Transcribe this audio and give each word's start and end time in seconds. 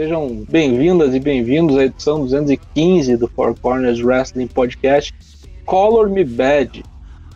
Sejam 0.00 0.46
bem-vindas 0.48 1.14
e 1.14 1.20
bem-vindos 1.20 1.76
à 1.76 1.84
edição 1.84 2.20
215 2.20 3.18
do 3.18 3.28
Four 3.28 3.54
Corners 3.60 4.00
Wrestling 4.00 4.46
Podcast 4.46 5.14
Color 5.66 6.08
Me 6.08 6.24
Bad. 6.24 6.82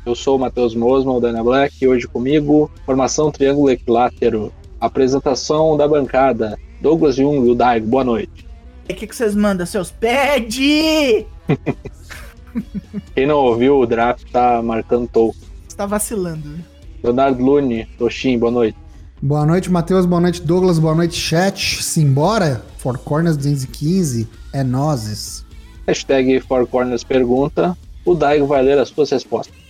Eu 0.07 0.15
sou 0.15 0.37
o 0.37 0.39
Matheus 0.39 0.75
Mosman, 0.75 1.17
o 1.17 1.21
Dana 1.21 1.45
Black, 1.45 1.77
e 1.83 1.87
hoje 1.87 2.09
comigo, 2.09 2.71
formação 2.87 3.31
triângulo 3.31 3.69
equilátero, 3.69 4.51
apresentação 4.81 5.77
da 5.77 5.87
bancada, 5.87 6.59
Douglas 6.81 7.17
Jung 7.17 7.47
e 7.47 7.51
o 7.51 7.55
Daigo, 7.55 7.87
boa 7.87 8.03
noite. 8.03 8.47
O 8.89 8.95
que, 8.95 9.07
que 9.07 9.15
vocês 9.15 9.35
mandam, 9.35 9.67
seus 9.67 9.91
pede? 9.91 11.27
Quem 13.15 13.27
não 13.27 13.41
ouviu, 13.41 13.79
o 13.79 13.87
draft 13.87 14.25
tá 14.33 14.63
marcando 14.63 15.07
toco. 15.07 15.37
Você 15.69 15.77
tá 15.77 15.85
vacilando. 15.85 16.49
né? 16.49 16.61
Leonardo 17.03 17.45
Lune, 17.45 17.85
Toshin, 17.99 18.39
boa 18.39 18.51
noite. 18.51 18.84
Boa 19.25 19.47
noite, 19.47 19.71
Matheus. 19.71 20.05
Boa 20.05 20.21
noite, 20.21 20.43
Douglas. 20.43 20.79
Boa 20.79 20.95
noite, 20.95 21.15
chat. 21.15 21.83
Simbora? 21.83 22.63
Four 22.77 22.99
Corners 22.99 23.39
215 23.39 24.29
é 24.53 24.63
nozes. 24.63 25.47
Hashtag 25.87 26.41
Four 26.41 26.67
Corners 26.67 27.03
pergunta, 27.03 27.75
o 28.05 28.15
Daigo 28.15 28.47
vai 28.47 28.61
ler 28.61 28.79
as 28.79 28.91
suas 28.91 29.11
respostas. 29.11 29.65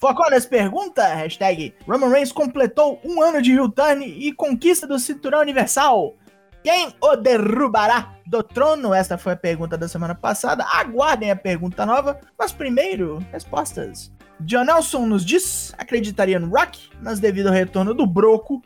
Foconas 0.00 0.46
pergunta, 0.46 1.06
hashtag 1.12 1.74
Roman 1.86 2.08
Reigns 2.08 2.32
completou 2.32 2.98
um 3.04 3.20
ano 3.20 3.42
de 3.42 3.52
heel 3.52 3.68
turn 3.68 4.04
e 4.04 4.32
conquista 4.32 4.86
do 4.86 4.98
cinturão 4.98 5.40
universal. 5.40 6.14
Quem 6.62 6.94
o 7.00 7.16
derrubará 7.16 8.16
do 8.26 8.42
trono? 8.42 8.92
Esta 8.92 9.16
foi 9.16 9.32
a 9.32 9.36
pergunta 9.36 9.78
da 9.78 9.88
semana 9.88 10.14
passada. 10.14 10.64
Aguardem 10.64 11.30
a 11.30 11.36
pergunta 11.36 11.86
nova, 11.86 12.20
mas 12.38 12.52
primeiro, 12.52 13.18
respostas. 13.32 14.12
John 14.40 14.64
Nelson 14.64 15.06
nos 15.06 15.24
diz, 15.24 15.74
acreditaria 15.78 16.38
no 16.38 16.48
Rock, 16.48 16.90
mas 17.02 17.18
devido 17.18 17.48
ao 17.48 17.52
retorno 17.52 17.94
do 17.94 18.06
Broco, 18.06 18.62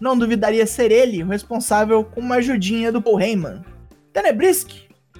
não 0.00 0.16
duvidaria 0.16 0.66
ser 0.66 0.90
ele 0.90 1.22
o 1.22 1.28
responsável 1.28 2.04
com 2.04 2.20
uma 2.20 2.36
ajudinha 2.36 2.92
do 2.92 3.02
Paul 3.02 3.20
Heyman. 3.20 3.62
Tenebrisk, 4.12 4.70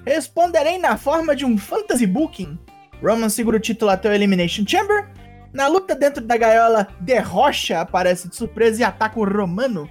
responderei 0.07 0.79
na 0.79 0.97
forma 0.97 1.35
de 1.35 1.45
um 1.45 1.59
fantasy 1.59 2.07
booking. 2.07 2.59
Roman 3.03 3.29
segura 3.29 3.57
o 3.57 3.61
título 3.61 3.91
até 3.91 4.09
o 4.09 4.13
Elimination 4.13 4.65
Chamber. 4.67 5.09
Na 5.53 5.67
luta 5.67 5.95
dentro 5.95 6.23
da 6.25 6.37
gaiola, 6.37 6.87
The 7.05 7.19
Rocha 7.21 7.81
aparece 7.81 8.29
de 8.29 8.37
surpresa 8.37 8.81
e 8.81 8.85
ataca 8.85 9.19
o 9.19 9.25
Romano. 9.25 9.89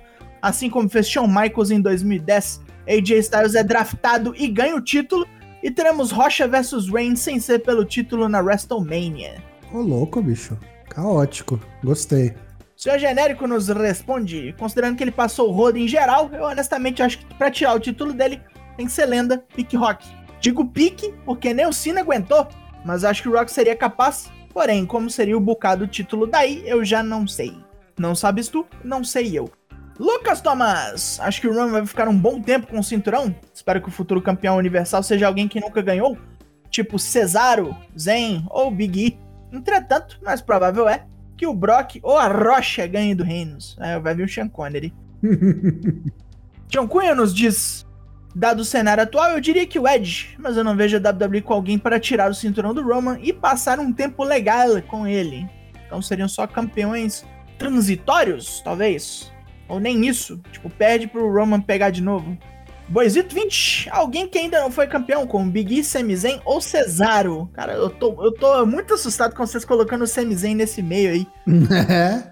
Assim 0.47 0.69
como 0.69 0.87
fez 0.87 1.09
Shawn 1.09 1.27
Michaels 1.27 1.71
em 1.71 1.81
2010, 1.81 2.61
AJ 2.87 3.11
Styles 3.19 3.53
é 3.53 3.65
draftado 3.65 4.33
e 4.33 4.47
ganha 4.47 4.77
o 4.77 4.81
título. 4.81 5.27
E 5.61 5.69
teremos 5.69 6.09
Rocha 6.09 6.47
versus 6.47 6.89
Reigns 6.89 7.19
sem 7.19 7.37
ser 7.37 7.59
pelo 7.59 7.83
título 7.83 8.29
na 8.29 8.39
WrestleMania. 8.39 9.43
Ô, 9.73 9.79
louco, 9.81 10.21
bicho. 10.21 10.57
Caótico. 10.89 11.59
Gostei. 11.83 12.29
O 12.77 12.81
senhor 12.81 12.97
genérico 12.97 13.45
nos 13.45 13.67
responde, 13.67 14.55
considerando 14.57 14.95
que 14.95 15.03
ele 15.03 15.11
passou 15.11 15.49
o 15.49 15.51
rodo 15.51 15.77
em 15.77 15.85
geral, 15.85 16.29
eu 16.31 16.43
honestamente 16.43 17.03
acho 17.03 17.17
que 17.19 17.35
pra 17.35 17.51
tirar 17.51 17.73
o 17.73 17.79
título 17.81 18.13
dele 18.13 18.39
tem 18.77 18.85
que 18.85 18.91
ser 18.93 19.05
lenda, 19.05 19.43
pique 19.53 19.75
rock. 19.75 20.07
Digo 20.39 20.63
pique 20.63 21.13
porque 21.25 21.53
nem 21.53 21.67
o 21.67 21.73
Cena 21.73 21.99
aguentou, 21.99 22.47
mas 22.85 23.03
acho 23.03 23.21
que 23.21 23.27
o 23.27 23.33
Rock 23.33 23.51
seria 23.51 23.75
capaz. 23.75 24.31
Porém, 24.53 24.85
como 24.85 25.09
seria 25.09 25.35
o 25.35 25.41
bocado 25.41 25.85
título 25.87 26.25
daí, 26.25 26.63
eu 26.65 26.85
já 26.85 27.03
não 27.03 27.27
sei. 27.27 27.53
Não 27.99 28.15
sabes 28.15 28.47
tu? 28.47 28.65
Não 28.81 29.03
sei 29.03 29.37
eu. 29.37 29.51
Lucas 29.99 30.41
Thomas, 30.41 31.19
acho 31.19 31.41
que 31.41 31.47
o 31.47 31.53
Roman 31.53 31.71
vai 31.71 31.85
ficar 31.85 32.07
um 32.07 32.17
bom 32.17 32.39
tempo 32.39 32.67
com 32.67 32.79
o 32.79 32.83
cinturão. 32.83 33.35
Espero 33.53 33.81
que 33.81 33.89
o 33.89 33.91
futuro 33.91 34.21
campeão 34.21 34.57
universal 34.57 35.01
seja 35.01 35.27
alguém 35.27 35.47
que 35.47 35.59
nunca 35.59 35.81
ganhou, 35.81 36.17
tipo 36.69 36.99
Cesaro, 36.99 37.75
Zen 37.97 38.45
ou 38.49 38.69
Big 38.69 39.07
E. 39.07 39.19
Entretanto, 39.51 40.19
mais 40.23 40.41
provável 40.41 40.87
é 40.87 41.05
que 41.35 41.47
o 41.47 41.53
Brock 41.53 41.99
ou 42.03 42.17
a 42.17 42.27
Rocha 42.27 42.85
ganhe 42.85 43.15
do 43.15 43.23
Reinos. 43.23 43.75
É, 43.79 43.97
vai 43.99 44.13
vir 44.13 44.25
o 44.25 44.29
Sean 44.29 44.47
Connery. 44.47 44.93
John 46.67 46.87
Cunha 46.87 47.15
nos 47.15 47.33
diz: 47.33 47.85
Dado 48.35 48.59
o 48.59 48.65
cenário 48.65 49.03
atual, 49.03 49.31
eu 49.31 49.41
diria 49.41 49.65
que 49.65 49.79
o 49.79 49.87
Edge, 49.87 50.35
mas 50.37 50.57
eu 50.57 50.63
não 50.63 50.75
vejo 50.75 50.97
a 50.97 50.99
WWE 50.99 51.41
com 51.41 51.53
alguém 51.53 51.79
para 51.79 51.99
tirar 51.99 52.29
o 52.29 52.35
cinturão 52.35 52.73
do 52.73 52.83
Roman 52.83 53.17
e 53.21 53.33
passar 53.33 53.79
um 53.79 53.91
tempo 53.91 54.23
legal 54.23 54.81
com 54.83 55.07
ele. 55.07 55.49
Então 55.85 56.01
seriam 56.01 56.27
só 56.27 56.45
campeões 56.45 57.25
transitórios, 57.57 58.61
talvez. 58.63 59.31
Ou 59.67 59.79
nem 59.79 60.07
isso. 60.07 60.39
Tipo, 60.51 60.69
perde 60.69 61.07
pro 61.07 61.31
Roman 61.31 61.61
pegar 61.61 61.89
de 61.89 62.01
novo. 62.01 62.37
Boisito 62.89 63.35
20, 63.35 63.89
alguém 63.91 64.27
que 64.29 64.37
ainda 64.37 64.61
não 64.61 64.71
foi 64.71 64.87
campeão, 64.87 65.27
como 65.27 65.51
Big 65.51 65.77
E, 65.79 65.83
Sami 65.83 66.15
Zayn 66.15 66.39
ou 66.45 66.61
Cesaro. 66.61 67.49
Cara, 67.53 67.73
eu 67.73 67.89
tô, 67.89 68.23
eu 68.23 68.31
tô 68.31 68.65
muito 68.65 68.93
assustado 68.93 69.35
com 69.35 69.45
vocês 69.45 69.65
colocando 69.65 70.03
o 70.03 70.07
Sami 70.07 70.33
Zayn 70.35 70.55
nesse 70.55 70.81
meio 70.81 71.11
aí. 71.11 71.27
É. 71.89 72.23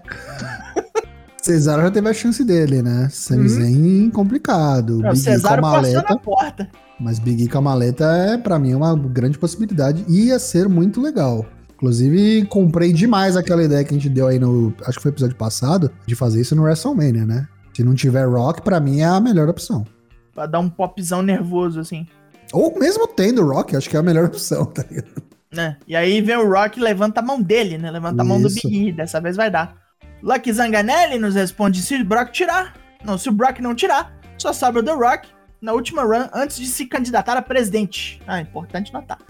Cesaro 1.42 1.82
já 1.82 1.90
teve 1.92 2.08
a 2.08 2.14
chance 2.14 2.42
dele, 2.44 2.82
né? 2.82 3.08
Sami 3.10 3.42
Uhum. 3.42 3.48
Zayn 3.48 4.10
complicado. 4.10 4.98
Não, 4.98 5.10
o 5.10 5.12
Big 5.12 5.20
E 5.20 5.24
com 5.26 5.30
Cesaro 5.32 5.58
a 5.66 5.70
passou 5.70 5.92
na 5.92 6.02
maleta. 6.02 6.18
porta. 6.18 6.68
Mas 6.98 7.18
Big 7.18 7.44
E 7.44 7.48
com 7.48 7.58
a 7.58 7.60
maleta 7.60 8.04
é, 8.04 8.38
pra 8.38 8.58
mim, 8.58 8.74
uma 8.74 8.96
grande 8.96 9.38
possibilidade. 9.38 10.04
Ia 10.08 10.38
ser 10.38 10.68
muito 10.68 11.00
legal. 11.00 11.46
Inclusive, 11.76 12.46
comprei 12.46 12.92
demais 12.92 13.36
aquela 13.36 13.62
ideia 13.62 13.84
que 13.84 13.90
a 13.90 13.96
gente 13.96 14.08
deu 14.08 14.26
aí 14.26 14.38
no. 14.38 14.74
Acho 14.86 14.96
que 14.98 15.02
foi 15.02 15.10
episódio 15.10 15.36
passado, 15.36 15.90
de 16.06 16.14
fazer 16.14 16.40
isso 16.40 16.56
no 16.56 16.62
WrestleMania, 16.62 17.26
né? 17.26 17.46
Se 17.74 17.84
não 17.84 17.94
tiver 17.94 18.24
Rock, 18.26 18.62
pra 18.62 18.80
mim 18.80 19.00
é 19.00 19.04
a 19.04 19.20
melhor 19.20 19.48
opção. 19.48 19.86
Pra 20.34 20.46
dar 20.46 20.58
um 20.58 20.68
popzão 20.68 21.20
nervoso, 21.20 21.78
assim. 21.78 22.06
Ou 22.52 22.78
mesmo 22.78 23.06
tendo 23.06 23.46
Rock, 23.46 23.76
acho 23.76 23.90
que 23.90 23.96
é 23.96 24.00
a 24.00 24.02
melhor 24.02 24.24
opção, 24.26 24.64
tá 24.64 24.82
ligado? 24.90 25.22
né? 25.52 25.76
E 25.86 25.94
aí 25.94 26.20
vem 26.20 26.36
o 26.36 26.50
Rock 26.50 26.78
e 26.78 26.82
levanta 26.82 27.20
a 27.20 27.22
mão 27.22 27.40
dele, 27.40 27.76
né? 27.78 27.90
Levanta 27.90 28.22
a 28.22 28.24
mão 28.24 28.40
do 28.40 28.48
Isso. 28.48 28.66
Big 28.68 28.88
E, 28.88 28.92
dessa 28.92 29.20
vez 29.20 29.36
vai 29.36 29.50
dar. 29.50 29.76
Lucky 30.22 30.52
Zanganelli 30.52 31.18
nos 31.18 31.34
responde 31.34 31.82
se 31.82 31.94
o 31.94 32.04
Brock 32.04 32.30
tirar. 32.30 32.74
Não, 33.04 33.18
se 33.18 33.28
o 33.28 33.32
Brock 33.32 33.60
não 33.60 33.74
tirar, 33.74 34.18
só 34.38 34.52
sobra 34.52 34.80
o 34.80 34.84
The 34.84 34.92
Rock 34.92 35.28
na 35.60 35.72
última 35.72 36.02
run 36.02 36.28
antes 36.32 36.56
de 36.56 36.66
se 36.66 36.86
candidatar 36.86 37.36
a 37.36 37.42
presidente. 37.42 38.20
Ah, 38.26 38.40
importante 38.40 38.92
notar. 38.92 39.18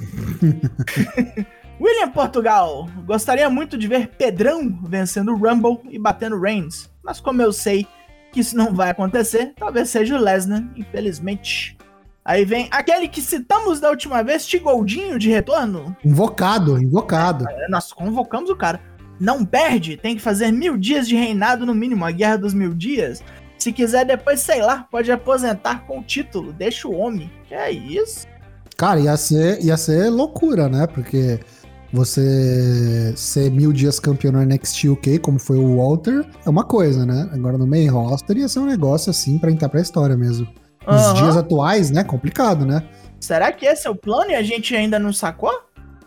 William 1.80 2.10
Portugal, 2.10 2.88
gostaria 3.04 3.50
muito 3.50 3.76
de 3.76 3.86
ver 3.86 4.08
Pedrão 4.08 4.78
vencendo 4.84 5.32
o 5.32 5.36
Rumble 5.36 5.80
e 5.90 5.98
batendo 5.98 6.40
Reigns, 6.40 6.90
mas 7.02 7.20
como 7.20 7.42
eu 7.42 7.52
sei 7.52 7.86
que 8.32 8.40
isso 8.40 8.56
não 8.56 8.74
vai 8.74 8.90
acontecer, 8.90 9.52
talvez 9.56 9.90
seja 9.90 10.16
o 10.16 10.20
Lesnar, 10.20 10.64
infelizmente. 10.76 11.76
Aí 12.24 12.44
vem 12.44 12.66
aquele 12.70 13.06
que 13.08 13.20
citamos 13.20 13.78
da 13.78 13.90
última 13.90 14.22
vez, 14.22 14.46
Tigoldinho 14.46 15.18
de 15.18 15.30
retorno. 15.30 15.96
Invocado, 16.04 16.82
invocado. 16.82 17.48
É, 17.48 17.68
Nós 17.68 17.92
convocamos 17.92 18.50
o 18.50 18.56
cara. 18.56 18.80
Não 19.20 19.44
perde, 19.44 19.96
tem 19.96 20.16
que 20.16 20.22
fazer 20.22 20.50
mil 20.50 20.76
dias 20.76 21.06
de 21.06 21.14
reinado 21.14 21.64
no 21.64 21.74
mínimo, 21.74 22.04
a 22.04 22.10
guerra 22.10 22.36
dos 22.36 22.52
mil 22.52 22.74
dias. 22.74 23.22
Se 23.58 23.72
quiser 23.72 24.04
depois, 24.04 24.40
sei 24.40 24.60
lá, 24.60 24.86
pode 24.90 25.10
aposentar 25.12 25.86
com 25.86 26.00
o 26.00 26.02
título, 26.02 26.52
deixa 26.52 26.88
o 26.88 26.96
homem. 26.96 27.30
Que 27.48 27.54
é 27.54 27.70
isso? 27.70 28.26
Cara, 28.76 29.00
ia 29.00 29.16
ser, 29.16 29.64
ia 29.64 29.76
ser 29.76 30.10
loucura, 30.10 30.68
né? 30.68 30.86
Porque 30.86 31.40
você 31.96 33.12
ser 33.16 33.50
mil 33.50 33.72
dias 33.72 33.98
campeão 33.98 34.32
no 34.32 34.44
NXT 34.44 34.90
UK, 34.90 35.18
como 35.18 35.38
foi 35.38 35.58
o 35.58 35.78
Walter, 35.78 36.24
é 36.44 36.50
uma 36.50 36.62
coisa, 36.62 37.06
né? 37.06 37.28
Agora 37.32 37.56
no 37.56 37.66
main 37.66 37.88
roster 37.88 38.36
ia 38.36 38.48
ser 38.48 38.60
um 38.60 38.66
negócio 38.66 39.10
assim 39.10 39.38
pra 39.38 39.50
entrar 39.50 39.68
pra 39.68 39.80
história 39.80 40.16
mesmo. 40.16 40.46
Nos 40.86 41.02
Aham. 41.02 41.14
dias 41.14 41.36
atuais, 41.36 41.90
né? 41.90 42.04
Complicado, 42.04 42.64
né? 42.64 42.86
Será 43.18 43.50
que 43.50 43.66
esse 43.66 43.88
é 43.88 43.90
o 43.90 43.96
plano 43.96 44.30
e 44.30 44.34
a 44.34 44.42
gente 44.42 44.76
ainda 44.76 44.98
não 44.98 45.12
sacou? 45.12 45.50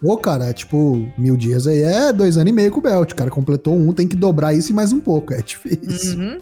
Pô, 0.02 0.16
cara, 0.16 0.46
é 0.46 0.54
tipo, 0.54 1.12
mil 1.18 1.36
dias 1.36 1.68
aí 1.68 1.82
é 1.82 2.14
dois 2.14 2.38
anos 2.38 2.50
e 2.50 2.54
meio 2.54 2.72
com 2.72 2.80
o 2.80 2.84
Belt. 2.84 3.12
O 3.12 3.16
cara 3.16 3.30
completou 3.30 3.76
um, 3.76 3.92
tem 3.92 4.08
que 4.08 4.16
dobrar 4.16 4.54
isso 4.54 4.72
e 4.72 4.76
mais 4.76 4.94
um 4.94 5.00
pouco. 5.00 5.34
É 5.40 5.42
difícil. 5.42 6.18
Uhum. 6.20 6.38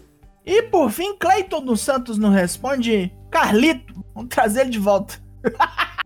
E 0.46 0.62
por 0.64 0.90
fim, 0.90 1.16
Cleiton 1.18 1.64
dos 1.64 1.80
Santos 1.80 2.16
nos 2.18 2.32
responde: 2.32 3.12
Carlito, 3.30 3.92
vamos 4.14 4.30
trazer 4.30 4.60
ele 4.60 4.70
de 4.70 4.78
volta. 4.78 5.14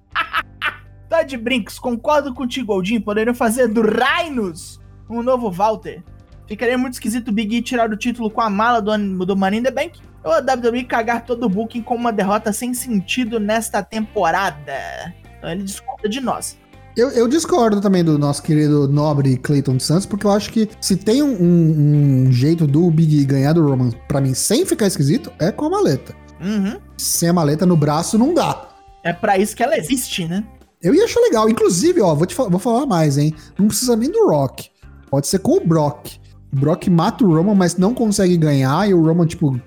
tá 1.13 1.23
de 1.23 1.37
brincos, 1.37 1.79
concordo 1.79 2.33
contigo, 2.35 2.69
Goldinho. 2.69 3.01
Poderiam 3.03 3.35
fazer 3.35 3.69
do 3.69 3.83
Rhinos 3.83 4.81
um 5.09 5.23
novo 5.23 5.51
Walter. 5.51 6.03
Ficaria 6.49 6.77
muito 6.79 6.95
esquisito 6.95 7.29
o 7.29 7.33
Big 7.33 7.57
E 7.57 7.63
tirar 7.63 7.91
o 7.91 7.97
título 7.97 8.31
com 8.31 8.41
a 8.41 8.49
mala 8.51 8.81
do, 8.81 8.97
do 9.27 9.37
Money 9.37 9.61
in 9.61 9.63
the 9.63 9.71
Bank. 9.71 10.01
Ou 10.25 10.33
a 10.33 10.39
WWE 10.39 10.85
cagar 10.85 11.25
todo 11.25 11.45
o 11.45 11.49
booking 11.49 11.83
com 11.83 11.95
uma 11.95 12.13
derrota 12.13 12.53
sem 12.53 12.73
sentido 12.75 13.39
nesta 13.41 13.83
temporada. 13.83 15.15
Então 15.39 15.51
ele 15.51 15.63
discorda 15.65 16.09
de 16.09 16.21
nós. 16.21 16.57
Eu, 16.97 17.09
eu 17.11 17.27
discordo 17.27 17.81
também 17.81 18.05
do 18.05 18.19
nosso 18.19 18.43
querido 18.43 18.87
nobre 18.87 19.37
Clayton 19.39 19.79
Santos, 19.81 20.05
porque 20.07 20.27
eu 20.27 20.31
acho 20.31 20.51
que 20.51 20.69
se 20.81 20.95
tem 20.97 21.23
um, 21.23 21.33
um- 21.43 22.27
um 22.29 22.33
jeito 22.33 22.67
do 22.67 22.91
Big 22.91 23.19
E 23.21 23.25
ganhar 23.25 23.55
do 23.55 23.67
Roman, 23.67 23.91
pra 24.07 24.21
mim, 24.21 24.35
sem 24.35 24.65
ficar 24.67 24.87
esquisito, 24.87 25.33
é 25.39 25.51
com 25.51 25.65
a 25.67 25.71
maleta. 25.71 26.15
Uhum. 26.41 26.79
Sem 26.99 27.31
a 27.31 27.33
maleta 27.33 27.65
no 27.65 27.77
braço, 27.77 28.19
não 28.19 28.35
dá. 28.35 28.69
É 29.03 29.13
pra 29.13 29.39
isso 29.39 29.57
que 29.57 29.63
ela 29.63 29.77
existe, 29.77 30.27
né? 30.29 30.45
Eu 30.83 30.95
ia 30.95 31.05
achar 31.05 31.21
legal. 31.21 31.49
Inclusive, 31.49 32.01
ó, 32.01 32.15
vou, 32.15 32.27
te 32.27 32.35
vou 32.35 32.59
falar 32.59 32.87
mais, 32.87 33.17
hein? 33.17 33.35
Não 33.59 33.69
precisa 33.69 33.97
nem 33.97 34.11
do 34.11 34.27
Rock. 34.27 34.71
Pode 35.11 35.27
ser 35.27 35.39
com 35.39 35.59
o 35.59 35.67
Brock. 35.67 36.19
O 36.53 36.57
Brock 36.61 36.89
mata 36.89 37.25
o 37.25 37.35
Roman, 37.35 37.55
mas 37.55 37.77
não 37.77 37.95
consegue 37.95 38.37
ganhar, 38.37 38.89
e 38.89 38.93
o 38.93 39.03
Roman, 39.03 39.27
tipo, 39.27 39.59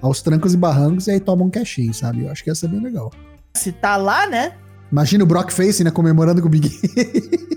aos 0.00 0.22
trancos 0.22 0.54
e 0.54 0.56
barrancos, 0.56 1.06
e 1.06 1.12
aí 1.12 1.20
toma 1.20 1.44
um 1.44 1.50
cashinho, 1.50 1.92
sabe? 1.92 2.24
Eu 2.24 2.30
acho 2.30 2.44
que 2.44 2.50
ia 2.50 2.54
ser 2.54 2.68
bem 2.68 2.80
legal. 2.80 3.10
Se 3.56 3.72
tá 3.72 3.96
lá, 3.96 4.26
né? 4.26 4.54
Imagina 4.90 5.24
o 5.24 5.26
Brock 5.26 5.50
Face, 5.50 5.82
né, 5.82 5.90
comemorando 5.90 6.40
com 6.40 6.48
o 6.48 6.50
Big 6.50 6.68
E. 6.68 7.48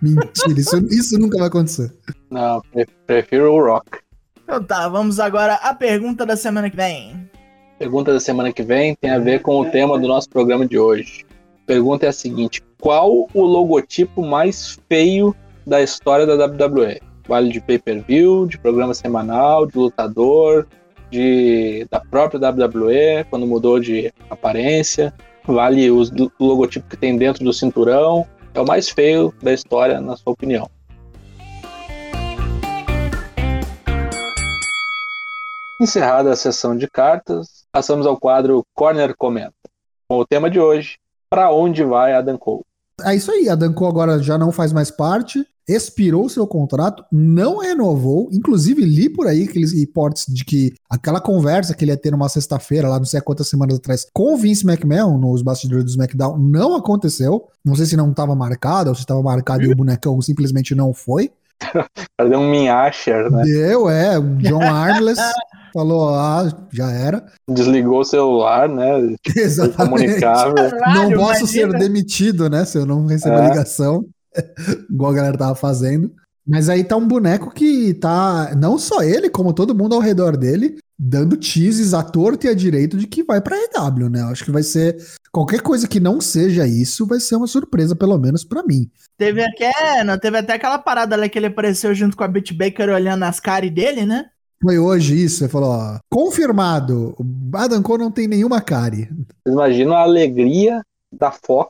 Mentira, 0.00 0.58
isso, 0.58 0.76
isso 0.86 1.18
nunca 1.18 1.38
vai 1.38 1.48
acontecer. 1.48 1.92
Não, 2.30 2.62
prefiro 3.06 3.52
o 3.52 3.64
Rock. 3.64 3.98
Então 4.42 4.62
tá, 4.62 4.88
vamos 4.88 5.18
agora 5.18 5.54
à 5.54 5.74
pergunta 5.74 6.26
da 6.26 6.36
semana 6.36 6.70
que 6.70 6.76
vem. 6.76 7.28
Pergunta 7.78 8.12
da 8.12 8.20
semana 8.20 8.52
que 8.52 8.62
vem 8.62 8.94
tem 8.94 9.10
a 9.10 9.18
ver 9.18 9.42
com 9.42 9.60
o 9.60 9.70
tema 9.70 9.98
do 9.98 10.06
nosso 10.06 10.28
programa 10.28 10.66
de 10.66 10.78
hoje. 10.78 11.24
Pergunta 11.66 12.04
é 12.04 12.10
a 12.10 12.12
seguinte: 12.12 12.62
qual 12.78 13.26
o 13.32 13.42
logotipo 13.42 14.22
mais 14.22 14.78
feio 14.88 15.34
da 15.66 15.82
história 15.82 16.26
da 16.26 16.44
WWE? 16.44 17.00
Vale 17.26 17.50
de 17.50 17.60
pay-per-view, 17.60 18.46
de 18.46 18.58
programa 18.58 18.92
semanal, 18.92 19.66
de 19.66 19.78
lutador, 19.78 20.66
de 21.10 21.86
da 21.90 22.00
própria 22.00 22.38
WWE, 22.50 23.24
quando 23.30 23.46
mudou 23.46 23.80
de 23.80 24.12
aparência. 24.28 25.14
Vale 25.46 25.90
o 25.90 26.02
logotipo 26.38 26.88
que 26.88 26.98
tem 26.98 27.16
dentro 27.16 27.42
do 27.42 27.52
cinturão. 27.52 28.26
É 28.52 28.60
o 28.60 28.66
mais 28.66 28.90
feio 28.90 29.34
da 29.42 29.52
história, 29.52 30.00
na 30.00 30.16
sua 30.16 30.32
opinião. 30.34 30.70
Encerrada 35.80 36.30
a 36.30 36.36
sessão 36.36 36.76
de 36.76 36.88
cartas, 36.88 37.66
passamos 37.72 38.06
ao 38.06 38.16
quadro 38.18 38.64
Corner 38.74 39.14
Comenta. 39.16 39.54
Com 40.06 40.18
o 40.18 40.26
tema 40.26 40.48
de 40.48 40.60
hoje, 40.60 40.98
para 41.34 41.52
onde 41.52 41.82
vai 41.82 42.14
Adam 42.14 42.38
Cole? 42.38 42.62
É 43.02 43.12
isso 43.16 43.32
aí, 43.32 43.48
Adam 43.48 43.72
Cole 43.72 43.90
agora 43.90 44.22
já 44.22 44.38
não 44.38 44.52
faz 44.52 44.72
mais 44.72 44.88
parte, 44.88 45.44
expirou 45.66 46.28
seu 46.28 46.46
contrato, 46.46 47.04
não 47.10 47.58
renovou, 47.58 48.28
inclusive 48.30 48.84
li 48.84 49.08
por 49.08 49.26
aí 49.26 49.42
aqueles 49.42 49.72
reportes 49.72 50.32
de 50.32 50.44
que 50.44 50.72
aquela 50.88 51.20
conversa 51.20 51.74
que 51.74 51.84
ele 51.84 51.90
ia 51.90 51.96
ter 51.96 52.12
numa 52.12 52.28
sexta-feira, 52.28 52.88
lá 52.88 52.98
não 52.98 53.04
sei 53.04 53.20
quantas 53.20 53.48
semanas 53.48 53.78
atrás, 53.78 54.06
com 54.12 54.34
o 54.34 54.36
Vince 54.36 54.64
McMahon 54.64 55.18
nos 55.18 55.42
bastidores 55.42 55.84
do 55.84 55.90
SmackDown, 55.90 56.38
não 56.38 56.76
aconteceu. 56.76 57.48
Não 57.64 57.74
sei 57.74 57.86
se 57.86 57.96
não 57.96 58.10
estava 58.10 58.36
marcado, 58.36 58.90
ou 58.90 58.94
se 58.94 59.00
estava 59.00 59.22
marcado 59.22 59.64
e 59.64 59.72
o 59.72 59.74
bonecão 59.74 60.20
simplesmente 60.20 60.72
não 60.74 60.94
foi. 60.94 61.32
Deu 62.28 62.40
um 62.40 62.50
minhasher, 62.50 63.30
né? 63.30 63.42
Deu, 63.44 63.88
é, 63.88 64.20
John 64.38 64.62
Armless. 64.62 65.20
falou, 65.74 66.14
ah, 66.14 66.48
já 66.72 66.88
era. 66.92 67.26
Desligou 67.48 68.00
o 68.00 68.04
celular, 68.04 68.68
né? 68.68 69.16
Exatamente. 69.36 70.20
não 70.20 71.10
posso 71.10 71.40
imagina. 71.40 71.46
ser 71.46 71.68
demitido, 71.72 72.48
né? 72.48 72.64
Se 72.64 72.78
eu 72.78 72.86
não 72.86 73.06
receber 73.06 73.42
é. 73.42 73.48
ligação, 73.48 74.06
igual 74.88 75.10
a 75.10 75.14
galera 75.16 75.36
tava 75.36 75.54
fazendo. 75.56 76.12
Mas 76.46 76.68
aí 76.68 76.84
tá 76.84 76.96
um 76.96 77.08
boneco 77.08 77.50
que 77.50 77.94
tá, 77.94 78.54
não 78.54 78.78
só 78.78 79.02
ele, 79.02 79.30
como 79.30 79.54
todo 79.54 79.74
mundo 79.74 79.94
ao 79.94 80.00
redor 80.00 80.36
dele, 80.36 80.76
dando 80.98 81.36
teases 81.36 81.94
à 81.94 82.02
torta 82.02 82.46
e 82.46 82.50
à 82.50 82.54
direito 82.54 82.96
de 82.98 83.06
que 83.06 83.24
vai 83.24 83.40
pra 83.40 83.56
EW, 83.56 84.10
né? 84.10 84.20
Eu 84.20 84.28
acho 84.28 84.44
que 84.44 84.50
vai 84.50 84.62
ser. 84.62 84.96
Qualquer 85.32 85.62
coisa 85.62 85.88
que 85.88 85.98
não 85.98 86.20
seja 86.20 86.66
isso 86.66 87.06
vai 87.06 87.18
ser 87.18 87.36
uma 87.36 87.46
surpresa, 87.46 87.96
pelo 87.96 88.18
menos 88.18 88.44
para 88.44 88.62
mim. 88.62 88.90
Teve 89.16 89.42
até, 89.42 90.04
não, 90.04 90.18
teve 90.18 90.38
até 90.38 90.54
aquela 90.54 90.78
parada 90.78 91.16
lá 91.16 91.28
que 91.28 91.38
ele 91.38 91.46
apareceu 91.46 91.94
junto 91.94 92.16
com 92.16 92.24
a 92.24 92.28
Bit 92.28 92.52
Baker 92.54 92.90
olhando 92.90 93.24
as 93.24 93.40
caras 93.40 93.70
dele, 93.70 94.04
né? 94.04 94.26
Foi 94.62 94.78
hoje 94.78 95.22
isso, 95.22 95.44
ele 95.44 95.50
falou, 95.50 95.70
ó, 95.70 95.98
confirmado, 96.10 97.14
o 97.18 97.56
Adam 97.56 97.82
Cole 97.82 98.02
não 98.02 98.10
tem 98.10 98.26
nenhuma 98.26 98.62
cárie. 98.62 99.10
Imagina 99.46 99.96
a 99.96 100.02
alegria 100.02 100.82
da 101.12 101.30
Fox 101.30 101.68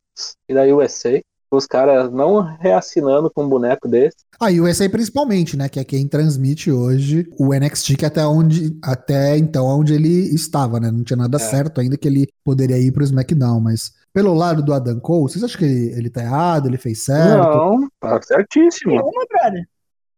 e 0.48 0.54
da 0.54 0.62
USA, 0.62 1.20
os 1.54 1.66
caras 1.66 2.10
não 2.12 2.40
reassinando 2.58 3.30
com 3.30 3.44
um 3.44 3.48
boneco 3.48 3.88
desse. 3.88 4.16
Ah, 4.40 4.50
e 4.50 4.60
o 4.60 4.64
USA 4.64 4.88
principalmente, 4.88 5.56
né, 5.56 5.68
que 5.68 5.80
é 5.80 5.84
quem 5.84 6.06
transmite 6.06 6.70
hoje 6.70 7.28
o 7.38 7.54
NXT, 7.54 7.96
que 7.96 8.04
é 8.04 8.08
até 8.08 8.26
onde, 8.26 8.78
até 8.82 9.36
então, 9.36 9.66
onde 9.66 9.94
ele 9.94 10.34
estava, 10.34 10.80
né, 10.80 10.90
não 10.90 11.04
tinha 11.04 11.16
nada 11.16 11.36
é. 11.36 11.40
certo 11.40 11.80
ainda 11.80 11.96
que 11.96 12.08
ele 12.08 12.28
poderia 12.44 12.78
ir 12.78 12.92
pro 12.92 13.04
SmackDown, 13.04 13.60
mas 13.60 13.92
pelo 14.12 14.34
lado 14.34 14.62
do 14.62 14.72
Adam 14.72 15.00
Cole, 15.00 15.30
vocês 15.30 15.42
acham 15.42 15.58
que 15.58 15.64
ele, 15.64 15.98
ele 15.98 16.10
tá 16.10 16.22
errado, 16.22 16.66
ele 16.66 16.78
fez 16.78 17.04
certo? 17.04 17.56
Não, 17.56 17.88
tá 18.00 18.20
certíssimo. 18.22 19.10
Brother. 19.28 19.68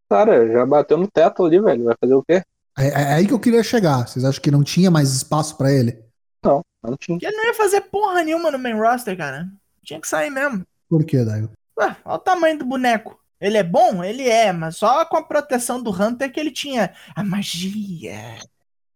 Cara, 0.08 0.52
já 0.52 0.64
bateu 0.64 0.96
no 0.96 1.08
teto 1.08 1.44
ali, 1.44 1.60
velho, 1.60 1.84
vai 1.84 1.94
fazer 2.00 2.14
o 2.14 2.22
quê? 2.22 2.42
É, 2.78 2.88
é, 2.88 3.14
aí 3.14 3.26
que 3.26 3.32
eu 3.32 3.40
queria 3.40 3.62
chegar. 3.62 4.06
Vocês 4.06 4.24
acham 4.24 4.40
que 4.40 4.50
não 4.50 4.62
tinha 4.62 4.90
mais 4.90 5.12
espaço 5.12 5.56
para 5.56 5.72
ele? 5.72 5.98
Não, 6.44 6.62
não 6.82 6.96
tinha. 6.96 7.18
Ele 7.20 7.36
não 7.36 7.46
ia 7.46 7.54
fazer 7.54 7.80
porra 7.82 8.22
nenhuma 8.22 8.50
no 8.50 8.58
main 8.58 8.78
roster, 8.78 9.16
cara. 9.16 9.48
Tinha 9.82 10.00
que 10.00 10.06
sair 10.06 10.30
mesmo. 10.30 10.64
Por 10.88 11.04
que, 11.04 11.24
Daigo? 11.24 11.50
Ué, 11.78 11.96
olha 12.04 12.16
o 12.16 12.18
tamanho 12.18 12.58
do 12.58 12.64
boneco. 12.64 13.18
Ele 13.40 13.58
é 13.58 13.62
bom? 13.62 14.02
Ele 14.02 14.28
é, 14.28 14.52
mas 14.52 14.76
só 14.76 15.04
com 15.04 15.16
a 15.16 15.22
proteção 15.22 15.82
do 15.82 15.90
Hunter 15.90 16.32
que 16.32 16.40
ele 16.40 16.50
tinha 16.50 16.92
a 17.14 17.22
magia. 17.22 18.38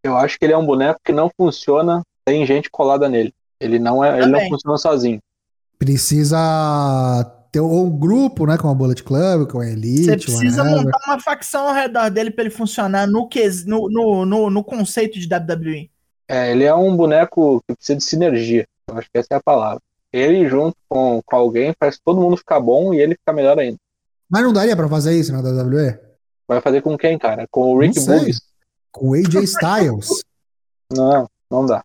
Eu 0.02 0.16
acho 0.16 0.38
que 0.38 0.44
ele 0.44 0.54
é 0.54 0.56
um 0.56 0.64
boneco 0.64 0.98
que 1.04 1.12
não 1.12 1.30
funciona 1.36 2.02
sem 2.26 2.46
gente 2.46 2.70
colada 2.70 3.08
nele. 3.08 3.34
Ele 3.60 3.78
não 3.78 4.02
é, 4.02 4.18
ele 4.18 4.26
não 4.28 4.48
funciona 4.48 4.78
sozinho. 4.78 5.18
Precisa 5.78 6.38
ter 7.52 7.60
um 7.60 7.90
grupo, 7.90 8.46
né, 8.46 8.56
com 8.56 8.68
a 8.68 8.74
Bullet 8.74 9.02
Club, 9.02 9.50
com 9.50 9.60
a 9.60 9.66
Elite. 9.66 10.04
Você 10.04 10.16
precisa 10.16 10.62
whatever. 10.62 10.84
montar 10.84 11.00
uma 11.06 11.20
facção 11.20 11.68
ao 11.68 11.74
redor 11.74 12.10
dele 12.10 12.30
para 12.30 12.44
ele 12.44 12.50
funcionar 12.50 13.06
no, 13.06 13.28
que, 13.28 13.46
no, 13.66 13.90
no, 13.90 14.24
no, 14.24 14.50
no, 14.50 14.64
conceito 14.64 15.18
de 15.18 15.26
WWE. 15.26 15.90
É, 16.28 16.52
ele 16.52 16.64
é 16.64 16.74
um 16.74 16.96
boneco 16.96 17.62
que 17.66 17.74
precisa 17.74 17.98
de 17.98 18.04
sinergia. 18.04 18.66
Eu 18.88 18.96
acho 18.96 19.08
que 19.12 19.18
essa 19.18 19.28
é 19.32 19.36
a 19.36 19.42
palavra. 19.42 19.82
Ele 20.12 20.48
junto 20.48 20.76
com, 20.88 21.20
com 21.24 21.36
alguém 21.36 21.74
faz 21.78 21.98
todo 22.04 22.20
mundo 22.20 22.36
ficar 22.36 22.60
bom 22.60 22.92
e 22.92 23.00
ele 23.00 23.14
ficar 23.14 23.32
melhor 23.32 23.58
ainda. 23.58 23.78
Mas 24.28 24.42
não 24.42 24.52
daria 24.52 24.76
para 24.76 24.88
fazer 24.88 25.14
isso 25.14 25.32
na 25.32 25.40
WWE? 25.40 25.98
Vai 26.46 26.60
fazer 26.60 26.82
com 26.82 26.96
quem, 26.96 27.18
cara? 27.18 27.46
Com 27.50 27.72
o 27.72 27.78
Rick 27.78 28.00
Boogs? 28.00 28.40
Com 28.90 29.10
o 29.10 29.14
AJ 29.14 29.44
Styles? 29.44 30.08
não, 30.92 31.28
não 31.50 31.64
dá. 31.64 31.84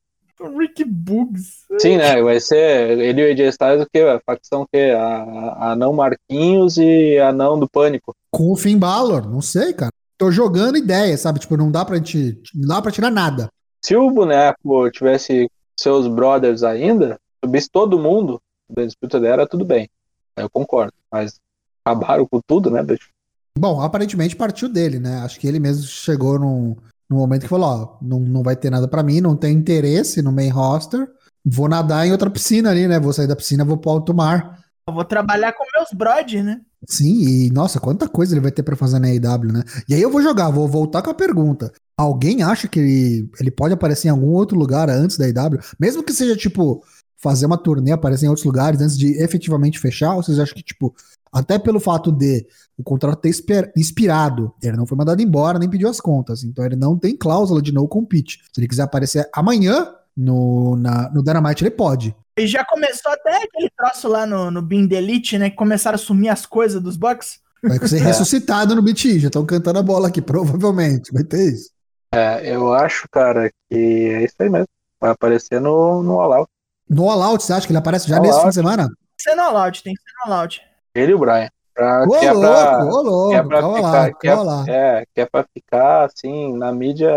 Rick 0.58 0.84
Bugs. 0.84 1.66
Sim, 1.80 1.98
né? 1.98 2.22
Vai 2.22 2.40
ser 2.40 3.00
ele 3.00 3.22
e 3.22 3.30
o 3.30 3.32
AJ 3.32 3.50
Styles 3.50 3.84
o 3.84 3.90
quê? 3.92 4.00
A 4.02 4.20
facção 4.20 4.66
que 4.72 4.92
a, 4.92 5.72
a 5.72 5.76
não 5.76 5.94
Marquinhos 5.94 6.78
e 6.78 7.18
a 7.20 7.32
não 7.32 7.60
do 7.60 7.70
Pânico. 7.70 8.14
Com 8.32 8.52
o 8.52 8.56
Finn 8.56 8.78
Balor, 8.78 9.30
não 9.30 9.42
sei, 9.42 9.74
cara. 9.74 9.92
Tô 10.18 10.32
jogando 10.32 10.78
ideia, 10.78 11.18
sabe? 11.18 11.40
Tipo, 11.40 11.58
não 11.58 11.72
dá 11.72 11.84
pra 11.84 11.98
gente, 11.98 12.40
não 12.54 12.68
dá 12.68 12.82
pra 12.82 12.92
tirar 12.92 13.12
nada. 13.12 13.50
Se 13.84 13.96
o 13.96 14.10
boneco 14.10 14.90
tivesse 14.92 15.50
seus 15.80 16.08
brothers 16.08 16.64
ainda, 16.64 17.20
subisse 17.46 17.70
todo 17.70 18.00
mundo 18.00 18.42
da 18.70 18.84
disputa 18.86 19.20
dela, 19.20 19.48
tudo 19.48 19.64
bem. 19.64 19.90
Eu 20.36 20.50
concordo. 20.50 20.92
Mas 21.12 21.40
acabaram 21.84 22.26
com 22.26 22.42
tudo, 22.46 22.70
né, 22.70 22.84
bicho? 22.84 23.10
Bom, 23.58 23.82
aparentemente 23.82 24.36
partiu 24.36 24.68
dele, 24.68 25.00
né? 25.00 25.20
Acho 25.20 25.40
que 25.40 25.48
ele 25.48 25.60
mesmo 25.60 25.86
chegou 25.86 26.38
num, 26.38 26.76
no 27.10 27.18
momento 27.18 27.44
que 27.44 27.48
falou, 27.48 27.70
ó, 27.70 27.98
não, 28.02 28.20
não 28.20 28.44
vai 28.44 28.56
ter 28.56 28.70
nada 28.70 28.88
para 28.88 29.04
mim, 29.04 29.22
não 29.22 29.36
tem 29.36 29.56
interesse 29.56 30.22
no 30.22 30.32
main 30.32 30.50
roster, 30.50 31.08
vou 31.46 31.70
nadar 31.70 32.06
em 32.06 32.12
outra 32.12 32.30
piscina 32.30 32.72
ali, 32.72 32.88
né? 32.88 33.00
Vou 33.00 33.14
sair 33.14 33.28
da 33.28 33.36
piscina, 33.36 33.64
vou 33.64 33.78
pro 33.78 33.92
alto 33.92 34.14
mar. 34.14 34.60
Eu 34.88 34.94
vou 34.94 35.06
trabalhar 35.06 35.54
com 35.54 35.64
meus 35.76 35.90
brod, 35.94 36.44
né? 36.44 36.62
Sim, 36.88 37.22
e 37.22 37.50
nossa, 37.50 37.80
quanta 37.80 38.08
coisa 38.08 38.34
ele 38.34 38.42
vai 38.42 38.52
ter 38.52 38.62
para 38.62 38.76
fazer 38.76 39.00
na 39.00 39.08
AEW, 39.08 39.52
né? 39.52 39.64
E 39.90 39.96
aí 39.96 40.02
eu 40.02 40.12
vou 40.12 40.22
jogar, 40.22 40.50
vou 40.50 40.68
voltar 40.68 41.02
com 41.02 41.10
a 41.10 41.16
pergunta. 41.16 41.72
Alguém 41.98 42.44
acha 42.44 42.68
que 42.68 42.80
ele, 42.80 43.30
ele 43.40 43.50
pode 43.50 43.74
aparecer 43.74 44.10
em 44.10 44.12
algum 44.12 44.30
outro 44.30 44.58
lugar 44.58 44.90
antes 44.90 45.18
da 45.18 45.26
AEW? 45.26 45.60
Mesmo 45.80 46.04
que 46.04 46.14
seja, 46.14 46.36
tipo, 46.36 46.84
fazer 47.26 47.48
uma 47.48 47.58
turnê, 47.58 47.92
aparecer 47.92 48.28
em 48.28 48.30
outros 48.30 48.46
lugares 48.46 48.80
antes 48.80 48.96
de 48.96 49.20
efetivamente 49.22 49.80
fechar? 49.80 50.14
Ou 50.14 50.22
vocês 50.22 50.40
acham 50.40 50.54
que, 50.54 50.62
tipo, 50.62 50.94
até 51.34 51.58
pelo 51.58 51.80
fato 51.80 52.12
de 52.12 52.46
o 52.78 52.84
contrato 52.84 53.20
ter 53.20 53.30
expirado, 53.76 54.54
ele 54.62 54.78
não 54.78 54.86
foi 54.86 54.96
mandado 54.96 55.22
embora 55.22 55.58
nem 55.58 55.70
pediu 55.70 55.90
as 55.90 56.00
contas, 56.00 56.44
então 56.44 56.64
ele 56.64 56.76
não 56.76 56.98
tem 56.98 57.18
cláusula 57.18 57.62
de 57.62 57.74
no 57.74 57.88
compete. 57.88 58.40
Se 58.54 58.60
ele 58.60 58.68
quiser 58.68 58.84
aparecer 58.84 59.28
amanhã 59.34 59.92
no, 60.16 60.76
na, 60.76 61.10
no 61.10 61.24
Dynamite, 61.24 61.64
ele 61.64 61.72
pode. 61.72 62.16
E 62.38 62.46
já 62.46 62.64
começou 62.64 63.12
até 63.12 63.44
aquele 63.44 63.70
troço 63.76 64.08
lá 64.08 64.26
no, 64.26 64.52
no 64.52 64.62
Bean 64.62 64.88
Elite, 64.92 65.38
né? 65.38 65.50
Que 65.50 65.56
começaram 65.56 65.96
a 65.96 66.00
sumir 66.00 66.30
as 66.30 66.46
coisas 66.46 66.82
dos 66.82 66.96
Bucks. 66.96 67.40
Vai 67.64 67.80
ser 67.88 67.98
é. 68.02 68.04
ressuscitado 68.04 68.76
no 68.76 68.82
BT, 68.82 69.20
já 69.20 69.28
estão 69.28 69.46
cantando 69.46 69.80
a 69.80 69.84
bola 69.84 70.10
aqui, 70.10 70.22
provavelmente. 70.22 71.12
Vai 71.12 71.24
ter 71.24 71.54
isso. 71.54 71.72
É, 72.14 72.56
eu 72.56 72.74
acho, 72.74 73.08
cara, 73.10 73.50
que 73.70 73.76
é 73.76 74.24
isso 74.24 74.36
aí 74.40 74.50
mesmo. 74.50 74.68
Vai 75.02 75.12
aparecer 75.12 75.60
no, 75.60 76.04
no 76.04 76.20
All 76.20 76.34
Out. 76.34 76.55
No 76.90 77.10
All 77.10 77.22
Out, 77.22 77.44
você 77.44 77.54
acha 77.54 77.66
que 77.66 77.72
ele 77.72 77.80
aparece 77.80 78.08
já 78.08 78.18
All 78.18 78.22
nesse 78.22 78.34
out. 78.34 78.44
fim 78.44 78.50
de 78.50 78.56
semana? 78.56 78.84
Tem 78.84 78.96
que 79.18 79.24
ser 79.24 79.36
no 79.36 79.42
All 79.42 79.58
Out, 79.58 79.84
tem 79.84 79.94
que 79.94 80.02
ser 80.02 80.28
no 80.28 80.34
All 80.34 80.42
Out. 80.42 80.62
Ele 80.94 81.12
e 81.12 81.16
o 81.16 81.20
Brian. 81.20 81.50
Pra, 81.74 82.04
ô, 82.04 82.20
que 82.20 82.26
é 82.26 82.32
louco, 82.32 82.48
pra, 82.48 82.86
ô, 82.86 83.02
louco, 83.02 83.30
que 83.32 83.36
é 83.36 83.44
pra 83.44 83.60
calma 83.60 83.76
ficar, 83.76 83.92
lá, 83.92 84.14
que 84.14 84.28
é, 84.28 84.36
lá. 84.36 84.66
É, 84.68 85.06
que 85.14 85.22
é 85.22 85.26
pra 85.26 85.46
ficar, 85.54 86.06
assim, 86.06 86.58
na 86.58 86.72
mídia 86.72 87.12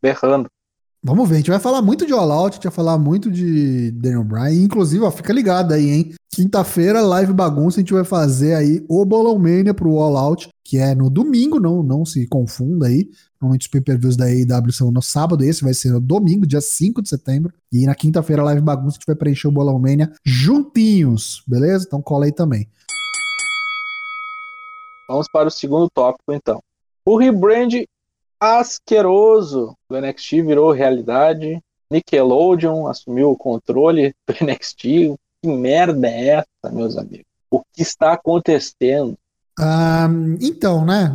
berrando. 0.00 0.48
Vamos 1.02 1.28
ver, 1.28 1.36
a 1.36 1.38
gente 1.38 1.50
vai 1.50 1.58
falar 1.58 1.82
muito 1.82 2.06
de 2.06 2.12
All 2.12 2.30
Out, 2.30 2.52
a 2.52 2.54
gente 2.56 2.64
vai 2.64 2.72
falar 2.72 2.98
muito 2.98 3.30
de 3.30 3.90
Daniel 3.92 4.24
Bryan, 4.24 4.52
inclusive, 4.52 5.04
ó, 5.04 5.10
fica 5.10 5.32
ligado 5.32 5.72
aí, 5.72 5.90
hein? 5.90 6.14
Quinta-feira, 6.30 7.00
live 7.00 7.32
bagunça, 7.32 7.78
a 7.78 7.80
gente 7.80 7.92
vai 7.92 8.04
fazer 8.04 8.54
aí 8.54 8.84
o 8.88 9.04
Bolão 9.04 9.38
Mania 9.38 9.74
pro 9.74 9.98
All 9.98 10.16
Out, 10.16 10.48
que 10.68 10.76
é 10.76 10.94
no 10.94 11.08
domingo, 11.08 11.58
não, 11.58 11.82
não 11.82 12.04
se 12.04 12.26
confunda 12.26 12.88
aí. 12.88 13.08
Normalmente 13.40 13.62
os 13.62 13.68
pay-per-views 13.68 14.18
da 14.18 14.26
AEW 14.26 14.70
são 14.70 14.92
no 14.92 15.00
sábado, 15.00 15.42
esse 15.42 15.64
vai 15.64 15.72
ser 15.72 15.92
no 15.92 15.98
domingo, 15.98 16.46
dia 16.46 16.60
5 16.60 17.00
de 17.00 17.08
setembro. 17.08 17.54
E 17.72 17.86
na 17.86 17.94
quinta-feira, 17.94 18.42
live 18.42 18.60
bagunça, 18.60 18.96
a 18.96 18.98
gente 18.98 19.06
vai 19.06 19.16
preencher 19.16 19.48
o 19.48 19.50
Bolão 19.50 19.78
Mania 19.78 20.12
juntinhos, 20.22 21.42
beleza? 21.46 21.86
Então 21.86 22.02
cola 22.02 22.26
aí 22.26 22.32
também. 22.32 22.68
Vamos 25.08 25.26
para 25.32 25.48
o 25.48 25.50
segundo 25.50 25.88
tópico, 25.88 26.34
então. 26.34 26.62
O 27.02 27.16
rebrand 27.16 27.86
asqueroso 28.38 29.74
do 29.88 29.98
NXT 29.98 30.42
virou 30.42 30.70
realidade. 30.70 31.62
Nickelodeon 31.90 32.86
assumiu 32.86 33.30
o 33.30 33.38
controle 33.38 34.14
do 34.26 34.34
NXT. 34.44 34.82
Que 35.40 35.48
merda 35.48 36.06
é 36.06 36.28
essa, 36.28 36.74
meus 36.74 36.98
amigos? 36.98 37.24
O 37.50 37.62
que 37.72 37.80
está 37.80 38.12
acontecendo? 38.12 39.16
Ah, 39.58 40.08
então, 40.40 40.84
né? 40.84 41.12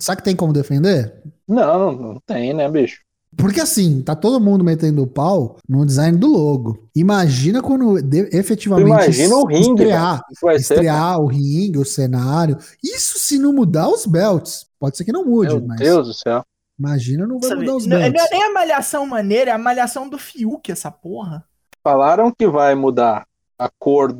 Sabe 0.00 0.18
que 0.18 0.24
tem 0.24 0.36
como 0.36 0.52
defender? 0.52 1.22
Não, 1.46 1.92
não 1.92 2.20
tem, 2.26 2.52
né, 2.52 2.68
bicho? 2.70 3.02
Porque 3.36 3.60
assim, 3.60 4.00
tá 4.00 4.14
todo 4.14 4.40
mundo 4.40 4.62
metendo 4.62 5.02
o 5.02 5.08
pau 5.08 5.56
no 5.68 5.84
design 5.84 6.16
do 6.16 6.28
logo. 6.28 6.88
Imagina 6.94 7.60
quando 7.60 8.00
de- 8.00 8.28
efetivamente 8.32 8.86
Imagina 8.86 9.34
o 9.36 9.44
ringue, 9.46 9.82
estrear, 9.82 10.22
vai 10.40 10.58
ser, 10.60 10.74
estrear 10.74 11.20
o 11.20 11.26
ringue, 11.26 11.78
o 11.78 11.84
cenário. 11.84 12.56
Isso 12.82 13.18
se 13.18 13.36
não 13.38 13.52
mudar 13.52 13.88
os 13.88 14.06
belts. 14.06 14.66
Pode 14.78 14.96
ser 14.96 15.04
que 15.04 15.10
não 15.12 15.24
mude, 15.24 15.52
meu 15.56 15.66
mas 15.66 15.80
Deus 15.80 16.06
do 16.06 16.14
céu. 16.14 16.44
imagina 16.78 17.26
não 17.26 17.40
vai 17.40 17.48
Sabe, 17.48 17.60
mudar 17.62 17.76
os 17.76 17.86
não, 17.86 17.96
não 17.98 18.04
belts. 18.12 18.24
é 18.24 18.30
nem 18.30 18.44
a 18.44 18.52
malhação 18.52 19.04
maneira, 19.04 19.50
é 19.50 19.54
a 19.54 19.58
malhação 19.58 20.08
do 20.08 20.16
Fiuk, 20.18 20.70
essa 20.70 20.90
porra. 20.92 21.44
Falaram 21.82 22.30
que 22.32 22.46
vai 22.46 22.76
mudar 22.76 23.26
a 23.58 23.68
cor 23.80 24.12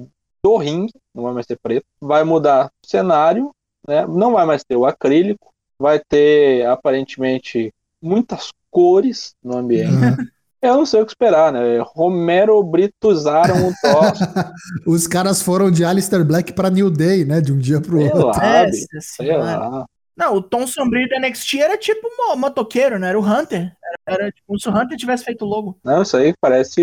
do 0.43 0.57
ringue, 0.57 0.93
não 1.14 1.23
vai 1.23 1.35
mais 1.35 1.47
ter 1.47 1.57
preto. 1.62 1.87
Vai 2.00 2.25
mudar 2.25 2.66
o 2.85 2.88
cenário, 2.90 3.53
né? 3.86 4.06
Não 4.06 4.32
vai 4.32 4.46
mais 4.46 4.64
ter 4.64 4.76
o 4.76 4.86
acrílico. 4.86 5.52
Vai 5.78 5.98
ter, 6.00 6.66
aparentemente, 6.66 7.72
muitas 8.00 8.50
cores 8.70 9.34
no 9.42 9.56
ambiente. 9.56 9.92
Ah, 10.62 10.68
Eu 10.68 10.76
não 10.76 10.86
sei 10.86 11.02
o 11.02 11.04
que 11.04 11.12
esperar, 11.12 11.52
né? 11.52 11.78
Romero 11.82 12.62
Brito 12.62 13.08
usaram 13.08 13.68
o 13.68 13.72
troço. 13.82 14.24
os 14.86 15.06
caras 15.06 15.42
foram 15.42 15.70
de 15.70 15.84
Alistair 15.84 16.24
Black 16.24 16.54
pra 16.54 16.70
New 16.70 16.90
Day, 16.90 17.22
né? 17.22 17.42
De 17.42 17.52
um 17.52 17.58
dia 17.58 17.82
pro 17.82 17.98
sei 17.98 18.06
outro. 18.10 18.40
lá, 18.40 18.64
bicho, 18.64 18.86
sei 19.00 19.36
lá. 19.36 19.84
Não, 20.16 20.35
o 20.37 20.42
tom 20.42 20.66
sombrio 20.66 21.09
do 21.09 21.16
NXT 21.18 21.54
era 21.61 21.76
tipo 21.76 22.09
mo- 22.16 22.37
motoqueiro, 22.37 22.99
não 22.99 23.09
era 23.09 23.18
o 23.18 23.23
Hunter. 23.25 23.73
Era, 24.06 24.23
era 24.23 24.33
tipo, 24.33 24.59
se 24.59 24.68
o 24.68 24.73
Hunter 24.73 24.97
tivesse 24.97 25.25
feito 25.25 25.44
o 25.44 25.49
logo. 25.49 25.76
Não, 25.85 26.02
isso 26.02 26.16
aí 26.16 26.33
parece 26.40 26.80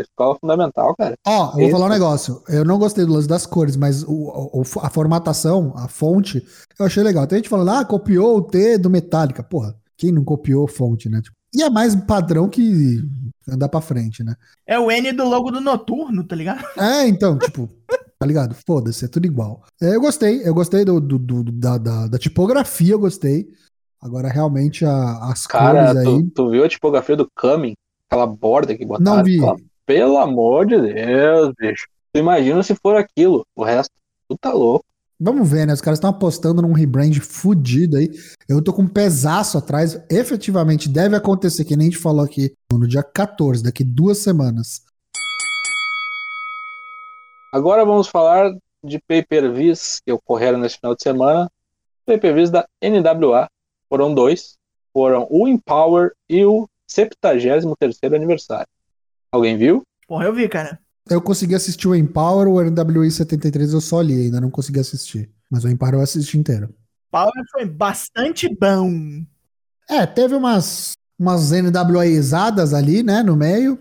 escola 0.00 0.36
fundamental, 0.40 0.94
cara. 0.96 1.14
Ó, 1.26 1.52
eu 1.56 1.60
vou 1.62 1.70
falar 1.70 1.86
um 1.86 1.90
negócio. 1.90 2.42
Eu 2.48 2.64
não 2.64 2.78
gostei 2.78 3.04
do 3.04 3.12
lance 3.12 3.28
das 3.28 3.44
cores, 3.46 3.76
mas 3.76 4.02
o, 4.02 4.12
o- 4.52 4.62
a 4.80 4.88
formatação, 4.90 5.72
a 5.76 5.86
fonte, 5.88 6.42
eu 6.78 6.86
achei 6.86 7.02
legal. 7.02 7.26
Tem 7.26 7.38
gente 7.38 7.48
falando, 7.48 7.70
ah, 7.70 7.84
copiou 7.84 8.36
o 8.38 8.42
T 8.42 8.78
do 8.78 8.88
Metallica. 8.90 9.42
Porra, 9.42 9.74
quem 9.96 10.10
não 10.10 10.24
copiou 10.24 10.66
fonte, 10.66 11.08
né? 11.08 11.20
Tipo, 11.20 11.36
e 11.54 11.62
é 11.62 11.68
mais 11.68 11.94
padrão 11.94 12.48
que 12.48 13.02
andar 13.46 13.68
pra 13.68 13.82
frente, 13.82 14.24
né? 14.24 14.34
É 14.66 14.78
o 14.78 14.90
N 14.90 15.12
do 15.12 15.24
logo 15.28 15.50
do 15.50 15.60
Noturno, 15.60 16.24
tá 16.24 16.34
ligado? 16.34 16.64
É, 16.78 17.06
então, 17.06 17.38
tipo, 17.38 17.68
tá 18.22 18.26
ligado? 18.26 18.54
Foda-se, 18.66 19.04
é 19.04 19.08
tudo 19.08 19.26
igual. 19.26 19.64
É, 19.80 19.96
eu 19.96 20.00
gostei, 20.00 20.46
eu 20.46 20.54
gostei 20.54 20.84
do, 20.84 21.00
do- 21.00 21.18
do- 21.18 21.42
da, 21.52 21.76
da- 21.76 22.06
da 22.06 22.18
tipografia, 22.18 22.92
eu 22.92 22.98
gostei. 23.00 23.48
Agora, 24.00 24.28
realmente, 24.28 24.84
a- 24.84 25.18
as 25.30 25.44
Cara, 25.46 25.86
cores 25.92 25.96
aí. 25.96 26.04
tu, 26.04 26.30
tu 26.34 26.50
viu 26.50 26.64
a 26.64 26.68
tipografia 26.68 27.16
do 27.16 27.26
Coming? 27.36 27.74
Aquela 28.08 28.26
borda 28.26 28.76
que 28.76 28.84
botaram? 28.86 29.16
Não 29.18 29.24
vi. 29.24 29.38
Aquela- 29.38 29.56
Pelo 29.84 30.16
amor 30.18 30.66
de 30.66 30.80
Deus, 30.80 31.52
bicho. 31.58 31.86
Tu 32.12 32.20
imagina 32.20 32.62
se 32.62 32.74
for 32.76 32.94
aquilo. 32.96 33.44
O 33.56 33.64
resto, 33.64 33.90
tu 34.28 34.36
tá 34.40 34.52
louco. 34.52 34.84
Vamos 35.20 35.48
ver, 35.48 35.66
né? 35.66 35.72
Os 35.72 35.80
caras 35.80 35.98
estão 35.98 36.10
apostando 36.10 36.62
num 36.62 36.72
rebrand 36.72 37.14
fudido 37.20 37.96
aí. 37.96 38.10
Eu 38.48 38.62
tô 38.62 38.72
com 38.72 38.82
um 38.82 38.88
pesaço 38.88 39.56
atrás. 39.58 39.98
Efetivamente, 40.10 40.88
deve 40.88 41.16
acontecer, 41.16 41.64
que 41.64 41.76
nem 41.76 41.88
a 41.88 41.90
gente 41.90 42.00
falou 42.02 42.24
aqui, 42.24 42.52
no 42.72 42.86
dia 42.86 43.02
14, 43.02 43.62
daqui 43.62 43.82
duas 43.84 44.18
semanas. 44.18 44.82
Agora 47.52 47.84
vamos 47.84 48.08
falar 48.08 48.50
de 48.82 48.98
pay-per-views 48.98 50.00
que 50.02 50.10
ocorreram 50.10 50.58
nesse 50.58 50.78
final 50.78 50.96
de 50.96 51.02
semana. 51.02 51.52
Pay-per-views 52.06 52.48
da 52.48 52.66
NWA. 52.82 53.46
Foram 53.90 54.14
dois. 54.14 54.56
Foram 54.90 55.26
o 55.30 55.46
Empower 55.46 56.12
e 56.30 56.46
o 56.46 56.66
73º 56.88 58.16
aniversário. 58.16 58.66
Alguém 59.30 59.58
viu? 59.58 59.82
Porra, 60.08 60.24
eu 60.24 60.34
vi, 60.34 60.48
cara. 60.48 60.78
Eu 61.10 61.20
consegui 61.20 61.54
assistir 61.54 61.88
o 61.88 61.94
Empower, 61.94 62.48
o 62.48 62.62
NWI 62.62 63.10
73 63.10 63.74
eu 63.74 63.80
só 63.82 64.00
li, 64.00 64.26
ainda 64.26 64.40
não 64.40 64.50
consegui 64.50 64.80
assistir. 64.80 65.30
Mas 65.50 65.62
o 65.62 65.68
Empower 65.68 65.94
eu 65.94 66.00
assisti 66.00 66.38
inteiro. 66.38 66.74
Power 67.10 67.32
foi 67.50 67.66
bastante 67.66 68.48
bom. 68.58 68.90
É, 69.90 70.06
teve 70.06 70.34
umas, 70.34 70.92
umas 71.18 71.50
NWAizadas 71.50 72.72
ali, 72.72 73.02
né, 73.02 73.22
no 73.22 73.36
meio. 73.36 73.78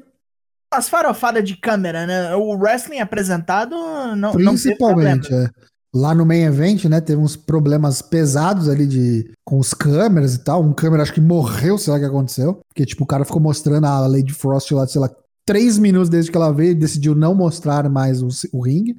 As 0.73 0.87
farofadas 0.87 1.43
de 1.43 1.55
câmera, 1.57 2.07
né? 2.07 2.35
O 2.35 2.55
wrestling 2.57 2.99
apresentado 2.99 3.75
não, 3.75 4.15
não 4.15 4.31
Principalmente, 4.31 5.27
problema. 5.27 5.51
é. 5.57 5.71
Lá 5.93 6.15
no 6.15 6.25
main 6.25 6.43
event, 6.43 6.85
né, 6.85 7.01
teve 7.01 7.21
uns 7.21 7.35
problemas 7.35 8.01
pesados 8.01 8.69
ali 8.69 8.87
de 8.87 9.29
com 9.43 9.59
os 9.59 9.73
câmeras 9.73 10.35
e 10.35 10.41
tal. 10.41 10.63
Um 10.63 10.71
câmera 10.71 11.03
acho 11.03 11.13
que 11.13 11.19
morreu, 11.19 11.77
sei 11.77 11.91
lá 11.91 11.97
o 11.97 11.99
que 12.01 12.07
aconteceu. 12.07 12.61
Porque, 12.69 12.85
tipo, 12.85 13.03
o 13.03 13.07
cara 13.07 13.25
ficou 13.25 13.41
mostrando 13.41 13.85
a 13.85 14.07
Lady 14.07 14.31
Frost 14.33 14.71
lá, 14.71 14.87
sei 14.87 15.01
lá, 15.01 15.09
três 15.45 15.77
minutos 15.77 16.07
desde 16.07 16.31
que 16.31 16.37
ela 16.37 16.53
veio 16.53 16.71
e 16.71 16.75
decidiu 16.75 17.13
não 17.13 17.35
mostrar 17.35 17.89
mais 17.89 18.21
o, 18.21 18.29
o 18.53 18.61
ringue. 18.61 18.95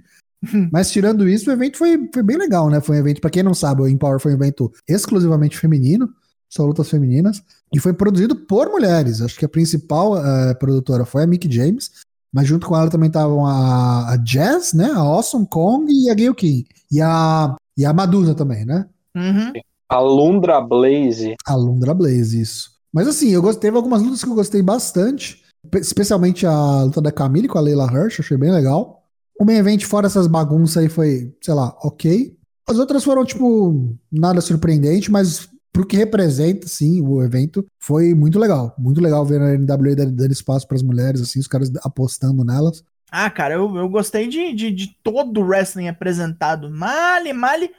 Mas 0.70 0.90
tirando 0.90 1.26
isso, 1.26 1.48
o 1.48 1.52
evento 1.52 1.78
foi, 1.78 2.10
foi 2.12 2.22
bem 2.22 2.36
legal, 2.36 2.68
né? 2.68 2.80
Foi 2.80 2.96
um 2.96 2.98
evento, 2.98 3.20
pra 3.20 3.30
quem 3.30 3.42
não 3.42 3.54
sabe, 3.54 3.80
o 3.80 3.88
Empower 3.88 4.18
foi 4.18 4.32
um 4.32 4.36
evento 4.36 4.70
exclusivamente 4.86 5.56
feminino, 5.56 6.10
só 6.52 6.64
lutas 6.66 6.90
femininas, 6.90 7.42
e 7.72 7.80
foi 7.80 7.94
produzido 7.94 8.36
por 8.36 8.68
mulheres. 8.68 9.22
Acho 9.22 9.38
que 9.38 9.44
a 9.44 9.48
principal 9.48 10.18
eh, 10.18 10.54
produtora 10.54 11.06
foi 11.06 11.22
a 11.22 11.26
Mick 11.26 11.50
James, 11.50 11.90
mas 12.30 12.46
junto 12.46 12.66
com 12.66 12.76
ela 12.76 12.90
também 12.90 13.06
estavam 13.06 13.46
a, 13.46 14.10
a 14.12 14.16
Jazz, 14.18 14.74
né? 14.74 14.90
A 14.92 14.98
Awesome 14.98 15.46
Kong 15.46 15.90
e 15.90 16.10
a 16.10 16.14
Gail 16.14 16.34
King. 16.34 16.66
E 16.90 17.00
a, 17.00 17.56
e 17.76 17.86
a 17.86 17.92
Madusa 17.92 18.34
também, 18.34 18.66
né? 18.66 18.86
Uhum. 19.16 19.52
A 19.88 19.98
Lundra 19.98 20.60
Blaze. 20.60 21.36
A 21.46 21.54
Lundra 21.54 21.94
Blaze, 21.94 22.38
isso. 22.38 22.70
Mas 22.92 23.08
assim, 23.08 23.30
eu 23.30 23.40
gostei, 23.40 23.62
teve 23.62 23.76
algumas 23.78 24.02
lutas 24.02 24.22
que 24.22 24.28
eu 24.28 24.34
gostei 24.34 24.60
bastante, 24.60 25.42
pe- 25.70 25.78
especialmente 25.78 26.46
a 26.46 26.82
luta 26.82 27.00
da 27.00 27.10
Camille 27.10 27.48
com 27.48 27.56
a 27.56 27.62
Leila 27.62 27.90
Hirsch, 27.90 28.20
achei 28.20 28.36
bem 28.36 28.50
legal. 28.50 29.02
O 29.40 29.44
main 29.44 29.56
event, 29.56 29.82
fora 29.84 30.06
essas 30.06 30.26
bagunças 30.26 30.76
aí, 30.76 30.88
foi, 30.90 31.34
sei 31.42 31.54
lá, 31.54 31.74
ok. 31.82 32.36
As 32.68 32.78
outras 32.78 33.02
foram, 33.02 33.24
tipo, 33.24 33.96
nada 34.10 34.40
surpreendente, 34.40 35.10
mas 35.10 35.48
pro 35.72 35.86
que 35.86 35.96
representa, 35.96 36.68
sim, 36.68 37.00
o 37.00 37.22
evento, 37.22 37.66
foi 37.78 38.14
muito 38.14 38.38
legal. 38.38 38.74
Muito 38.78 39.00
legal 39.00 39.24
ver 39.24 39.40
a 39.40 39.56
NWA 39.56 39.96
dando 39.96 40.32
espaço 40.32 40.68
pras 40.68 40.82
mulheres, 40.82 41.20
assim, 41.22 41.40
os 41.40 41.48
caras 41.48 41.70
apostando 41.82 42.44
nelas. 42.44 42.84
Ah, 43.10 43.28
cara, 43.30 43.54
eu, 43.54 43.76
eu 43.76 43.88
gostei 43.88 44.26
de, 44.28 44.52
de, 44.54 44.70
de 44.70 44.96
todo 45.02 45.40
o 45.40 45.44
wrestling 45.44 45.88
apresentado. 45.88 46.70
Male, 46.70 47.32
male. 47.32 47.70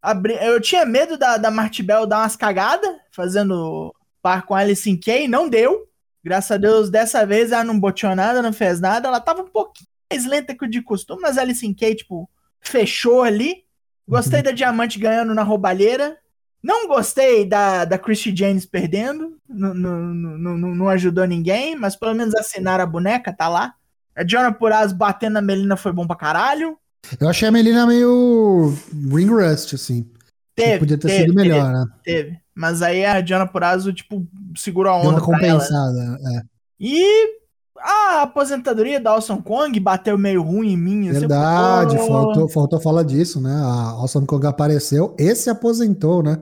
Abri... 0.00 0.34
Eu 0.40 0.60
tinha 0.60 0.84
medo 0.84 1.16
da, 1.16 1.36
da 1.36 1.50
Martibel 1.50 2.06
dar 2.06 2.18
umas 2.20 2.36
cagadas, 2.36 2.90
fazendo 3.10 3.94
par 4.20 4.44
com 4.44 4.54
a 4.54 4.58
Alice 4.60 4.88
in 4.88 4.98
Kay, 4.98 5.28
não 5.28 5.48
deu. 5.48 5.88
Graças 6.24 6.52
a 6.52 6.56
Deus, 6.56 6.90
dessa 6.90 7.26
vez 7.26 7.50
ela 7.52 7.64
não 7.64 7.78
boteou 7.78 8.14
nada, 8.14 8.42
não 8.42 8.52
fez 8.52 8.80
nada. 8.80 9.08
Ela 9.08 9.20
tava 9.20 9.42
um 9.42 9.48
pouquinho 9.48 9.88
mais 10.10 10.26
lenta 10.26 10.54
que 10.54 10.64
o 10.64 10.68
de 10.68 10.82
costume, 10.82 11.22
mas 11.22 11.38
a 11.38 11.42
Alice 11.42 11.66
in 11.66 11.74
Kay, 11.74 11.94
tipo, 11.96 12.28
fechou 12.60 13.22
ali. 13.22 13.64
Gostei 14.06 14.40
Uhum. 14.40 14.44
da 14.44 14.50
Diamante 14.50 14.98
ganhando 14.98 15.34
na 15.34 15.42
roubalheira. 15.42 16.18
Não 16.62 16.86
gostei 16.86 17.44
da, 17.44 17.84
da 17.84 17.98
Christy 17.98 18.34
James 18.36 18.64
perdendo. 18.64 19.36
Não, 19.48 20.88
ajudou 20.88 21.24
ninguém, 21.26 21.74
mas 21.76 21.96
pelo 21.96 22.14
menos 22.14 22.34
assinaram 22.34 22.84
a 22.84 22.86
boneca, 22.86 23.32
tá 23.32 23.48
lá. 23.48 23.74
A 24.14 24.22
Jonah 24.24 24.52
Puraz 24.52 24.92
batendo 24.92 25.34
na 25.34 25.42
Melina 25.42 25.76
foi 25.76 25.92
bom 25.92 26.06
pra 26.06 26.14
caralho. 26.16 26.76
Eu 27.18 27.28
achei 27.28 27.48
a 27.48 27.52
Melina 27.52 27.86
meio 27.86 28.72
ring 29.10 29.26
rust, 29.28 29.74
assim. 29.74 30.08
Teve, 30.54 30.78
Podia 30.80 30.98
ter 30.98 31.08
teve, 31.08 31.22
sido 31.22 31.34
melhor, 31.34 31.72
né? 31.72 31.84
Teve, 32.04 32.24
teve. 32.28 32.40
Mas 32.54 32.82
aí 32.82 33.04
a 33.04 33.20
Jonah 33.22 33.46
Purazo, 33.46 33.92
tipo, 33.92 34.26
segurou 34.56 34.92
a 34.92 35.00
Deu 35.00 35.10
onda 35.10 35.20
uma 35.24 35.38
pra 35.38 35.46
ela. 35.46 35.58
né? 35.58 35.64
compensada. 35.64 36.18
é. 36.38 36.42
E 36.78 37.42
a 37.78 38.22
aposentadoria 38.22 39.00
da 39.00 39.10
Awesome 39.12 39.42
Kong 39.42 39.80
bateu 39.80 40.16
meio 40.18 40.42
ruim 40.42 40.72
em 40.72 40.76
mim. 40.76 41.08
assim, 41.08 41.20
Verdade, 41.20 41.96
pô, 41.96 42.06
faltou, 42.06 42.48
faltou 42.48 42.80
falar 42.80 43.02
disso, 43.02 43.40
né? 43.40 43.52
A 43.54 43.90
Awesome 43.92 44.26
Kong 44.26 44.46
apareceu 44.46 45.16
e 45.18 45.34
se 45.34 45.48
aposentou, 45.48 46.22
né? 46.22 46.38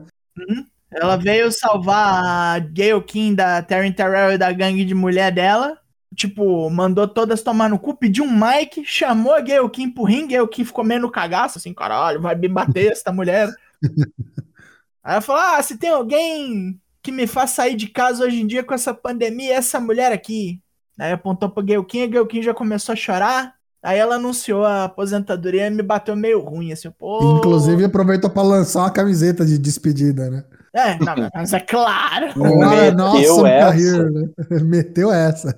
Ela 0.91 1.15
veio 1.15 1.51
salvar 1.51 2.23
a 2.23 2.59
Gail 2.59 3.01
King 3.01 3.35
da 3.35 3.61
Terry 3.61 3.93
Terrell 3.93 4.33
e 4.33 4.37
da 4.37 4.51
gangue 4.51 4.83
de 4.83 4.93
mulher 4.93 5.31
dela. 5.31 5.77
Tipo, 6.13 6.69
mandou 6.69 7.07
todas 7.07 7.41
tomar 7.41 7.69
no 7.69 7.79
cu, 7.79 7.95
pediu 7.95 8.25
um 8.25 8.31
mic, 8.31 8.83
chamou 8.83 9.33
a 9.33 9.39
Gail 9.39 9.69
King 9.69 9.93
pro 9.93 10.03
ringue, 10.03 10.33
Gail 10.33 10.47
King 10.47 10.67
ficou 10.67 10.83
meio 10.83 10.99
no 10.99 11.09
cagaço, 11.09 11.57
assim, 11.57 11.73
caralho, 11.73 12.21
vai 12.21 12.35
me 12.35 12.49
bater 12.49 12.91
essa 12.91 13.13
mulher. 13.13 13.49
Aí 15.01 15.13
ela 15.13 15.21
falou, 15.21 15.41
ah, 15.41 15.63
se 15.63 15.77
tem 15.77 15.89
alguém 15.89 16.79
que 17.01 17.11
me 17.11 17.25
faz 17.25 17.51
sair 17.51 17.75
de 17.75 17.87
casa 17.87 18.25
hoje 18.25 18.41
em 18.41 18.45
dia 18.45 18.63
com 18.63 18.73
essa 18.73 18.93
pandemia, 18.93 19.53
é 19.53 19.55
essa 19.55 19.79
mulher 19.79 20.11
aqui. 20.11 20.61
Aí 20.99 21.13
apontou 21.13 21.49
pra 21.49 21.63
Gail 21.63 21.83
King, 21.85 22.03
a 22.03 22.07
Gail 22.07 22.27
King 22.27 22.43
já 22.43 22.53
começou 22.53 22.93
a 22.93 22.95
chorar. 22.97 23.55
Aí 23.83 23.97
ela 23.97 24.15
anunciou 24.15 24.63
a 24.63 24.83
aposentadoria 24.85 25.67
e 25.67 25.69
me 25.71 25.81
bateu 25.81 26.15
meio 26.15 26.39
ruim, 26.39 26.71
assim, 26.71 26.91
pô... 26.91 27.37
Inclusive 27.39 27.83
aproveitou 27.83 28.29
pra 28.29 28.43
lançar 28.43 28.81
uma 28.81 28.91
camiseta 28.91 29.43
de 29.43 29.57
despedida, 29.57 30.29
né? 30.29 30.43
É, 30.73 30.97
não, 30.99 31.29
mas 31.33 31.51
é 31.51 31.59
claro. 31.59 32.27
Ah, 32.63 32.91
nossa, 32.91 33.17
Meteu 33.43 33.45
essa. 33.45 34.09
né? 34.09 34.29
Meteu 34.63 35.11
essa. 35.11 35.57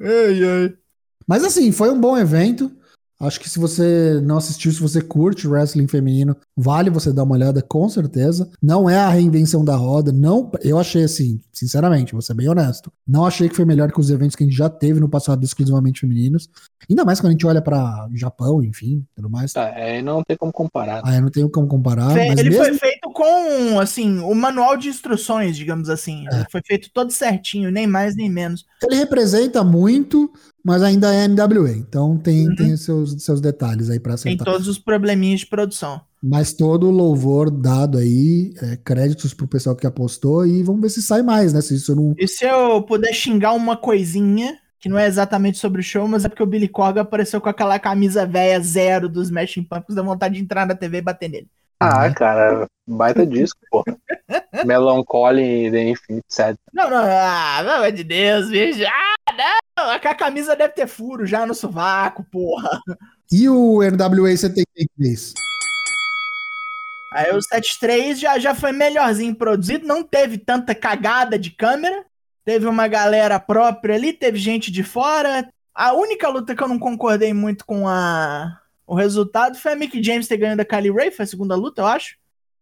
Ai, 0.00 0.44
ai. 0.44 0.74
Mas 1.26 1.44
assim, 1.44 1.70
foi 1.72 1.90
um 1.90 2.00
bom 2.00 2.16
evento. 2.16 2.70
Acho 3.22 3.38
que 3.38 3.48
se 3.48 3.60
você 3.60 4.20
não 4.20 4.36
assistiu, 4.36 4.72
se 4.72 4.80
você 4.80 5.00
curte 5.00 5.46
wrestling 5.46 5.86
feminino, 5.86 6.36
vale 6.56 6.90
você 6.90 7.12
dar 7.12 7.22
uma 7.22 7.36
olhada, 7.36 7.62
com 7.62 7.88
certeza. 7.88 8.50
Não 8.60 8.90
é 8.90 8.98
a 8.98 9.08
reinvenção 9.08 9.64
da 9.64 9.76
roda, 9.76 10.10
não. 10.10 10.50
Eu 10.60 10.76
achei 10.76 11.04
assim, 11.04 11.40
sinceramente, 11.52 12.12
vou 12.12 12.20
ser 12.20 12.34
bem 12.34 12.48
honesto. 12.48 12.92
Não 13.06 13.24
achei 13.24 13.48
que 13.48 13.54
foi 13.54 13.64
melhor 13.64 13.92
que 13.92 14.00
os 14.00 14.10
eventos 14.10 14.34
que 14.34 14.42
a 14.42 14.46
gente 14.46 14.56
já 14.56 14.68
teve 14.68 14.98
no 14.98 15.08
passado 15.08 15.44
exclusivamente 15.44 16.00
femininos. 16.00 16.48
Ainda 16.90 17.04
mais 17.04 17.20
quando 17.20 17.28
a 17.28 17.32
gente 17.32 17.46
olha 17.46 17.62
para 17.62 18.08
Japão, 18.12 18.62
enfim, 18.64 19.04
tudo 19.14 19.30
mais. 19.30 19.54
É, 19.54 20.02
não 20.02 20.24
tem 20.24 20.36
como 20.36 20.52
comparar. 20.52 21.02
Ah, 21.04 21.20
não 21.20 21.30
tenho 21.30 21.48
como 21.48 21.68
comparar. 21.68 22.16
Ele 22.16 22.50
mesmo... 22.50 22.64
foi 22.64 22.74
feito 22.74 23.08
com, 23.12 23.78
assim, 23.78 24.18
o 24.18 24.34
manual 24.34 24.76
de 24.76 24.88
instruções, 24.88 25.56
digamos 25.56 25.88
assim. 25.88 26.26
É. 26.28 26.44
Foi 26.50 26.60
feito 26.66 26.90
todo 26.92 27.12
certinho, 27.12 27.70
nem 27.70 27.86
mais 27.86 28.16
nem 28.16 28.28
menos. 28.28 28.66
Ele 28.82 28.96
representa 28.96 29.62
muito 29.62 30.32
mas 30.64 30.82
ainda 30.82 31.12
é 31.12 31.26
NWA, 31.26 31.72
então 31.72 32.16
tem, 32.16 32.48
uhum. 32.48 32.54
tem 32.54 32.76
seus, 32.76 33.22
seus 33.22 33.40
detalhes 33.40 33.90
aí 33.90 33.98
para 33.98 34.14
acertar. 34.14 34.44
Tem 34.44 34.52
todos 34.54 34.68
os 34.68 34.78
probleminhas 34.78 35.40
de 35.40 35.46
produção. 35.46 36.00
Mas 36.22 36.52
todo 36.52 36.86
o 36.86 36.90
louvor 36.90 37.50
dado 37.50 37.98
aí, 37.98 38.54
é, 38.62 38.76
créditos 38.76 39.34
pro 39.34 39.48
pessoal 39.48 39.74
que 39.74 39.86
apostou 39.86 40.46
e 40.46 40.62
vamos 40.62 40.80
ver 40.80 40.90
se 40.90 41.02
sai 41.02 41.20
mais, 41.20 41.52
né? 41.52 41.60
Se 41.60 41.74
isso 41.74 41.96
não. 41.96 42.14
E 42.16 42.28
se 42.28 42.44
eu 42.44 42.80
puder 42.82 43.12
xingar 43.12 43.54
uma 43.54 43.76
coisinha, 43.76 44.56
que 44.78 44.88
não 44.88 44.98
é 44.98 45.06
exatamente 45.06 45.58
sobre 45.58 45.80
o 45.80 45.84
show, 45.84 46.06
mas 46.06 46.24
é 46.24 46.28
porque 46.28 46.42
o 46.42 46.46
Billy 46.46 46.68
Corgan 46.68 47.02
apareceu 47.02 47.40
com 47.40 47.48
aquela 47.48 47.78
camisa 47.78 48.24
velha 48.24 48.60
zero 48.60 49.08
dos 49.08 49.28
Smashing 49.28 49.64
Pumpkins, 49.64 49.96
dá 49.96 50.02
vontade 50.02 50.34
de 50.34 50.42
entrar 50.42 50.64
na 50.64 50.76
TV 50.76 50.98
e 50.98 51.02
bater 51.02 51.28
nele. 51.28 51.48
Ah, 51.80 52.06
uhum. 52.06 52.14
cara, 52.14 52.66
baita 52.86 53.26
disco, 53.26 53.58
porra. 53.68 53.96
Melancholy 54.64 55.70
The 55.72 55.90
Infinite 55.90 56.26
Sad. 56.28 56.56
Não, 56.72 56.88
não, 56.88 57.02
ah, 57.04 57.58
pelo 57.58 57.70
amor 57.70 57.92
de 57.92 58.04
Deus, 58.04 58.48
bicho. 58.48 58.84
Ah, 58.84 59.32
não, 59.32 59.61
a 59.76 60.14
camisa 60.14 60.54
deve 60.54 60.74
ter 60.74 60.86
furo 60.86 61.26
já 61.26 61.46
no 61.46 61.54
sovaco, 61.54 62.24
porra. 62.30 62.80
E 63.30 63.48
o 63.48 63.80
NWA 63.82 64.36
73? 64.36 65.32
Aí 67.12 67.30
o 67.34 67.40
73 67.40 68.18
já, 68.18 68.38
já 68.38 68.54
foi 68.54 68.72
melhorzinho 68.72 69.34
produzido, 69.34 69.86
não 69.86 70.02
teve 70.02 70.38
tanta 70.38 70.74
cagada 70.74 71.38
de 71.38 71.50
câmera. 71.50 72.04
Teve 72.44 72.66
uma 72.66 72.88
galera 72.88 73.38
própria 73.38 73.94
ali, 73.94 74.12
teve 74.12 74.38
gente 74.38 74.70
de 74.70 74.82
fora. 74.82 75.48
A 75.74 75.92
única 75.92 76.28
luta 76.28 76.54
que 76.54 76.62
eu 76.62 76.68
não 76.68 76.78
concordei 76.78 77.32
muito 77.32 77.64
com 77.64 77.86
a, 77.86 78.60
o 78.86 78.94
resultado 78.94 79.56
foi 79.56 79.72
a 79.72 79.76
Mick 79.76 80.02
James 80.02 80.26
ter 80.26 80.36
ganho 80.36 80.56
da 80.56 80.64
Kylie 80.64 80.92
Ray, 80.92 81.10
foi 81.10 81.24
a 81.24 81.28
segunda 81.28 81.54
luta, 81.54 81.82
eu 81.82 81.86
acho. 81.86 82.16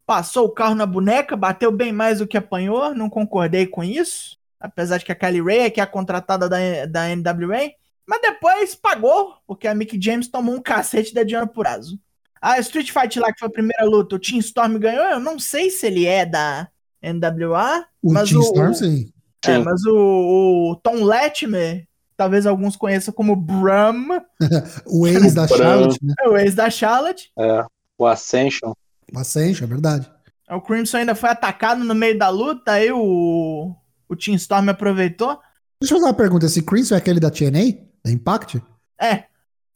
Passou 0.06 0.46
o 0.46 0.50
carro 0.50 0.74
na 0.74 0.86
boneca, 0.86 1.36
bateu 1.36 1.72
bem 1.72 1.92
mais 1.92 2.18
do 2.18 2.26
que 2.26 2.36
apanhou, 2.36 2.94
não 2.94 3.08
concordei 3.08 3.66
com 3.66 3.82
isso. 3.82 4.38
Apesar 4.60 4.98
de 4.98 5.04
que 5.04 5.12
a 5.12 5.14
Kylie 5.14 5.42
Ray 5.42 5.58
é 5.60 5.70
que 5.70 5.80
é 5.80 5.82
a 5.82 5.86
contratada 5.86 6.48
da, 6.48 6.58
da 6.86 7.08
NWA. 7.16 7.70
Mas 8.06 8.20
depois 8.20 8.74
pagou, 8.74 9.34
porque 9.46 9.66
a 9.66 9.74
Mick 9.74 10.00
James 10.00 10.28
tomou 10.28 10.54
um 10.54 10.62
cacete 10.62 11.14
da 11.14 11.22
Diana 11.22 11.46
Purazo. 11.46 11.98
A 12.42 12.58
Street 12.58 12.90
Fight 12.90 13.18
lá, 13.18 13.32
que 13.32 13.38
foi 13.38 13.48
a 13.48 13.52
primeira 13.52 13.84
luta, 13.84 14.16
o 14.16 14.18
Team 14.18 14.38
Storm 14.40 14.78
ganhou. 14.78 15.04
Eu 15.04 15.20
não 15.20 15.38
sei 15.38 15.70
se 15.70 15.86
ele 15.86 16.06
é 16.06 16.26
da 16.26 16.68
NWA. 17.02 17.86
O 18.02 18.12
mas 18.12 18.28
Team 18.28 18.40
o, 18.40 18.44
Storm, 18.44 18.74
sim. 18.74 19.12
É, 19.46 19.58
mas 19.58 19.84
o, 19.86 20.72
o 20.72 20.76
Tom 20.76 21.04
Latimer 21.04 21.86
talvez 22.16 22.46
alguns 22.46 22.76
conheçam 22.76 23.14
como 23.14 23.34
Bram. 23.34 24.20
o 24.86 25.06
ex 25.06 25.32
da 25.32 25.48
Charlotte, 25.48 25.98
né? 26.02 26.14
É 26.20 26.28
o 26.28 26.36
ex 26.36 26.54
da 26.54 26.68
Charlotte. 26.68 27.30
É, 27.38 27.64
o 27.96 28.06
Ascension. 28.06 28.74
O 29.10 29.18
Ascension, 29.18 29.64
é 29.64 29.68
verdade. 29.68 30.10
O 30.50 30.60
Crimson 30.60 30.98
ainda 30.98 31.14
foi 31.14 31.30
atacado 31.30 31.84
no 31.84 31.94
meio 31.94 32.18
da 32.18 32.28
luta, 32.28 32.72
aí 32.72 32.90
o, 32.90 33.74
o 34.10 34.16
Team 34.16 34.34
Storm 34.36 34.68
aproveitou. 34.68 35.38
Deixa 35.80 35.94
eu 35.94 35.98
fazer 35.98 36.10
uma 36.10 36.14
pergunta, 36.14 36.46
esse 36.46 36.62
Crimson 36.62 36.94
é 36.94 36.98
aquele 36.98 37.20
da 37.20 37.30
TNA? 37.30 37.78
Da 38.04 38.10
Impact? 38.10 38.62
É, 39.00 39.24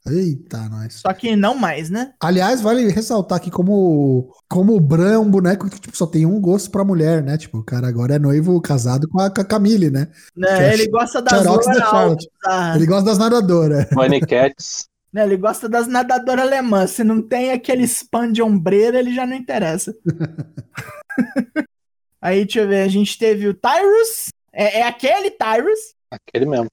Eita, 0.07 0.69
nós. 0.69 1.01
Só 1.01 1.11
que 1.15 1.35
não 1.35 1.55
mais, 1.55 1.89
né? 1.89 2.13
Aliás, 2.21 2.61
vale 2.61 2.91
ressaltar 2.91 3.39
aqui 3.39 3.51
como, 3.51 4.31
como 4.51 4.77
o 4.77 4.81
Bran 4.81 5.15
é 5.15 5.19
um 5.19 5.31
boneco 5.31 5.71
que 5.71 5.81
tipo, 5.81 5.97
só 5.97 6.07
tem 6.07 6.27
um 6.27 6.39
gosto 6.39 6.71
pra 6.71 6.85
mulher, 6.85 7.23
né? 7.23 7.39
Tipo, 7.39 7.59
o 7.59 7.65
cara 7.65 7.89
agora 7.89 8.17
é 8.17 8.19
noivo 8.19 8.61
casado 8.61 9.09
com 9.09 9.19
a, 9.19 9.31
com 9.31 9.41
a 9.41 9.45
Camille, 9.45 9.91
né? 9.91 10.09
né 10.37 10.75
ele 10.75 10.89
gosta 10.89 11.23
das 11.23 11.43
Charlotte 11.43 12.29
ah. 12.45 12.75
Ele 12.77 12.85
gosta 12.85 13.05
das 13.07 13.19
nadadoras. 13.19 13.87
Money 13.93 14.21
Cats. 14.21 14.89
Né, 15.11 15.23
ele 15.25 15.39
gosta 15.39 15.71
das 15.71 15.87
nadadoras 15.87 16.45
alemãs. 16.45 16.91
Se 16.91 17.03
não 17.03 17.23
tem 17.23 17.53
aquele 17.53 17.85
span 17.85 18.31
de 18.31 18.43
ombreira, 18.43 18.99
ele 18.99 19.15
já 19.15 19.25
não 19.25 19.35
interessa. 19.35 19.95
Aí, 22.25 22.43
deixa 22.43 22.61
eu 22.61 22.69
ver, 22.69 22.81
a 22.81 22.89
gente 22.89 23.19
teve 23.19 23.47
o 23.47 23.53
Tyrus. 23.53 24.31
É, 24.51 24.79
é 24.79 24.83
aquele 24.87 25.31
Tyrus. 25.31 25.95
Aquele 26.11 26.47
mesmo. 26.47 26.69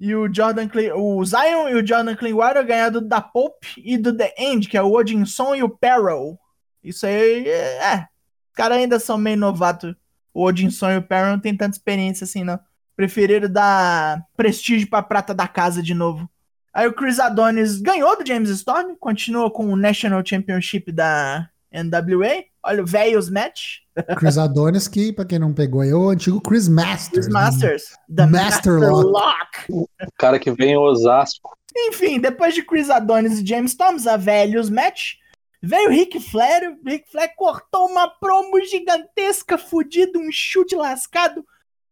E 0.00 0.12
o 0.16 0.26
Jordan 0.34 0.66
Cle... 0.66 0.90
o 0.92 1.24
Zion 1.24 1.68
e 1.68 1.76
o 1.76 1.86
Jordan 1.86 2.16
Clearwater 2.16 2.66
ganharam 2.66 3.06
da 3.06 3.20
Pope 3.20 3.68
e 3.78 3.96
do 3.96 4.12
The 4.12 4.34
End, 4.36 4.68
que 4.68 4.76
é 4.76 4.82
o 4.82 4.90
Odinson 4.90 5.54
e 5.54 5.62
o 5.62 5.68
Peril. 5.68 6.36
Isso 6.82 7.06
aí 7.06 7.48
é. 7.48 8.08
Os 8.50 8.56
caras 8.56 8.78
ainda 8.78 8.98
são 8.98 9.16
meio 9.16 9.36
novatos. 9.36 9.94
O 10.34 10.42
Odinson 10.42 10.90
e 10.90 10.96
o 10.96 11.02
Peril 11.02 11.30
não 11.30 11.40
tem 11.40 11.56
tanta 11.56 11.76
experiência 11.76 12.24
assim, 12.24 12.42
não. 12.42 12.58
Preferiram 12.96 13.48
dar 13.48 14.26
prestígio 14.36 14.90
pra 14.90 15.04
prata 15.04 15.32
da 15.32 15.46
casa 15.46 15.80
de 15.80 15.94
novo. 15.94 16.28
Aí 16.74 16.88
o 16.88 16.92
Chris 16.92 17.20
Adonis 17.20 17.80
ganhou 17.80 18.18
do 18.18 18.26
James 18.26 18.50
Storm, 18.50 18.96
continua 18.98 19.52
com 19.52 19.66
o 19.66 19.76
National 19.76 20.26
Championship 20.26 20.90
da 20.90 21.48
NWA. 21.84 22.44
Olha 22.62 22.82
o 22.82 22.86
Velhos 22.86 23.30
Match. 23.30 23.78
Chris 24.16 24.38
Adonis, 24.38 24.88
que, 24.88 25.12
pra 25.12 25.24
quem 25.24 25.38
não 25.38 25.52
pegou, 25.52 25.82
é 25.82 25.94
o 25.94 26.10
antigo 26.10 26.40
Chris 26.40 26.68
Masters. 26.68 27.08
Chris 27.08 27.28
Masters. 27.28 27.84
The 28.14 28.26
Master, 28.26 28.72
Master 28.72 28.90
Lock. 28.90 29.72
Lock. 29.72 29.72
O 29.72 29.88
cara 30.18 30.38
que 30.38 30.50
vem 30.50 30.72
em 30.72 30.76
Osasco. 30.76 31.56
Enfim, 31.76 32.18
depois 32.18 32.54
de 32.54 32.62
Chris 32.62 32.88
Adonis 32.88 33.38
e 33.38 33.46
James 33.46 33.74
Thomas, 33.74 34.06
a 34.06 34.16
Velhos 34.16 34.70
Match, 34.70 35.14
veio 35.62 35.88
o 35.88 35.92
Rick 35.92 36.18
Flair. 36.20 36.70
O 36.70 36.88
Rick 36.88 37.10
Flair 37.10 37.34
cortou 37.36 37.86
uma 37.86 38.08
promo 38.08 38.60
gigantesca, 38.64 39.58
fudido, 39.58 40.18
um 40.18 40.30
chute 40.32 40.74
lascado. 40.74 41.44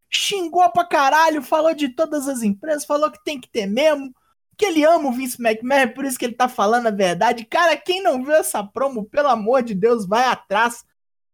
Xingou 0.08 0.70
pra 0.70 0.84
caralho, 0.84 1.42
falou 1.42 1.74
de 1.74 1.88
todas 1.88 2.28
as 2.28 2.42
empresas, 2.42 2.84
falou 2.84 3.10
que 3.10 3.22
tem 3.24 3.40
que 3.40 3.48
ter 3.48 3.66
mesmo 3.66 4.14
que 4.56 4.64
ele 4.64 4.84
ama 4.84 5.08
o 5.08 5.12
Vince 5.12 5.40
McMahon, 5.40 5.80
é 5.80 5.86
por 5.86 6.04
isso 6.04 6.18
que 6.18 6.24
ele 6.24 6.34
tá 6.34 6.48
falando 6.48 6.86
a 6.86 6.90
verdade. 6.90 7.44
Cara, 7.44 7.76
quem 7.76 8.02
não 8.02 8.22
viu 8.22 8.34
essa 8.34 8.62
promo, 8.62 9.04
pelo 9.04 9.28
amor 9.28 9.62
de 9.62 9.74
Deus, 9.74 10.06
vai 10.06 10.24
atrás, 10.24 10.84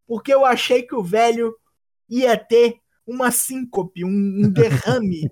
porque 0.07 0.33
eu 0.33 0.45
achei 0.45 0.83
que 0.83 0.95
o 0.95 1.03
velho 1.03 1.55
ia 2.09 2.37
ter 2.37 2.79
uma 3.07 3.31
síncope, 3.31 4.05
um, 4.05 4.09
um 4.09 4.49
derrame. 4.51 5.31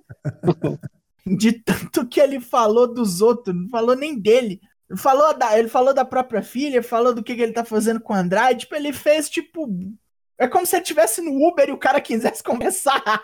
de 1.27 1.53
tanto 1.53 2.07
que 2.07 2.21
ele 2.21 2.41
falou 2.41 2.93
dos 2.93 3.21
outros, 3.21 3.55
não 3.55 3.69
falou 3.69 3.95
nem 3.95 4.19
dele. 4.19 4.61
Ele 4.89 4.99
falou 4.99 5.37
da, 5.37 5.59
ele 5.59 5.69
falou 5.69 5.93
da 5.93 6.05
própria 6.05 6.43
filha, 6.43 6.83
falou 6.83 7.15
do 7.15 7.23
que, 7.23 7.35
que 7.35 7.43
ele 7.43 7.53
tá 7.53 7.65
fazendo 7.65 8.01
com 8.01 8.13
o 8.13 8.17
Andrade. 8.17 8.61
Tipo, 8.61 8.75
ele 8.75 8.93
fez 8.93 9.29
tipo. 9.29 9.69
É 10.39 10.47
como 10.47 10.65
se 10.65 10.77
ele 10.77 10.83
estivesse 10.83 11.21
no 11.21 11.47
Uber 11.47 11.69
e 11.69 11.73
o 11.73 11.79
cara 11.79 12.01
quisesse 12.01 12.43
começar 12.45 13.23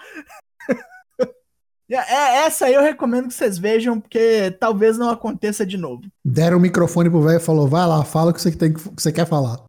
é, 1.90 1.96
é, 1.96 2.46
essa 2.46 2.66
aí 2.66 2.74
eu 2.74 2.82
recomendo 2.82 3.28
que 3.28 3.34
vocês 3.34 3.58
vejam, 3.58 4.00
porque 4.00 4.50
talvez 4.58 4.96
não 4.96 5.10
aconteça 5.10 5.66
de 5.66 5.76
novo. 5.76 6.02
Deram 6.24 6.56
o 6.56 6.60
microfone 6.60 7.10
pro 7.10 7.20
velho 7.22 7.36
e 7.36 7.40
falou: 7.40 7.68
vai 7.68 7.86
lá, 7.86 8.04
fala 8.04 8.30
o 8.30 8.34
que 8.34 8.40
você, 8.40 8.50
tem, 8.52 8.72
que 8.72 8.80
você 8.96 9.12
quer 9.12 9.26
falar. 9.26 9.62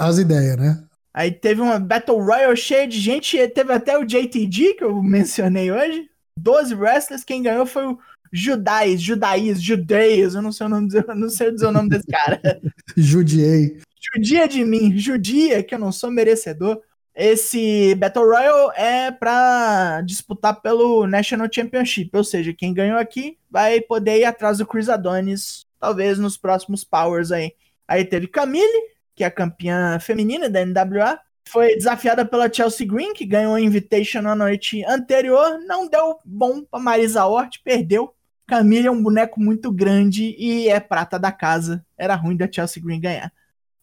As 0.00 0.18
ideias, 0.18 0.56
né? 0.56 0.82
Aí 1.14 1.30
teve 1.30 1.60
uma 1.60 1.78
Battle 1.78 2.22
Royale 2.22 2.56
cheia 2.56 2.88
de 2.88 2.98
gente, 2.98 3.36
teve 3.48 3.72
até 3.72 3.98
o 3.98 4.04
JTG, 4.04 4.74
que 4.74 4.84
eu 4.84 5.02
mencionei 5.02 5.70
hoje. 5.70 6.08
12 6.38 6.74
wrestlers, 6.74 7.24
quem 7.24 7.42
ganhou 7.42 7.66
foi 7.66 7.86
o 7.86 7.98
Judais, 8.32 9.02
Judaís, 9.02 9.60
Judeias, 9.62 10.34
eu 10.34 10.40
não 10.40 10.50
sei 10.50 10.66
o 10.66 10.70
nome, 10.70 10.88
eu 10.94 11.14
não 11.14 11.28
sei 11.28 11.52
dizer 11.52 11.66
o 11.66 11.72
nome 11.72 11.90
desse 11.90 12.06
cara. 12.06 12.40
Judiei. 12.96 13.78
Judia 14.14 14.48
de 14.48 14.64
mim, 14.64 14.98
judia, 14.98 15.62
que 15.62 15.74
eu 15.74 15.78
não 15.78 15.92
sou 15.92 16.10
merecedor. 16.10 16.80
Esse 17.14 17.94
Battle 17.96 18.24
Royale 18.24 18.72
é 18.74 19.10
para 19.10 20.00
disputar 20.02 20.60
pelo 20.60 21.06
National 21.06 21.48
Championship, 21.52 22.10
ou 22.16 22.24
seja, 22.24 22.54
quem 22.54 22.72
ganhou 22.72 22.98
aqui 22.98 23.36
vai 23.50 23.80
poder 23.82 24.20
ir 24.20 24.24
atrás 24.24 24.58
do 24.58 24.66
Chris 24.66 24.88
Adonis, 24.88 25.66
talvez 25.78 26.18
nos 26.18 26.38
próximos 26.38 26.84
Powers 26.84 27.30
aí. 27.30 27.52
Aí 27.86 28.04
teve 28.04 28.26
Camille, 28.26 28.90
que 29.14 29.24
é 29.24 29.26
a 29.26 29.30
campeã 29.30 29.98
feminina 30.00 30.48
da 30.48 30.64
NWA, 30.64 31.18
foi 31.48 31.76
desafiada 31.76 32.24
pela 32.24 32.50
Chelsea 32.50 32.86
Green, 32.86 33.12
que 33.12 33.26
ganhou 33.26 33.54
a 33.54 33.60
Invitation 33.60 34.22
na 34.22 34.34
noite 34.34 34.82
anterior, 34.84 35.58
não 35.66 35.88
deu 35.88 36.18
bom 36.24 36.62
para 36.64 36.80
Marisa 36.80 37.26
Hort, 37.26 37.58
perdeu. 37.62 38.14
Camille 38.46 38.86
é 38.86 38.90
um 38.90 39.02
boneco 39.02 39.40
muito 39.40 39.70
grande 39.70 40.34
e 40.38 40.68
é 40.68 40.80
prata 40.80 41.18
da 41.18 41.30
casa. 41.30 41.84
Era 41.96 42.14
ruim 42.14 42.36
da 42.36 42.50
Chelsea 42.50 42.82
Green 42.82 43.00
ganhar. 43.00 43.32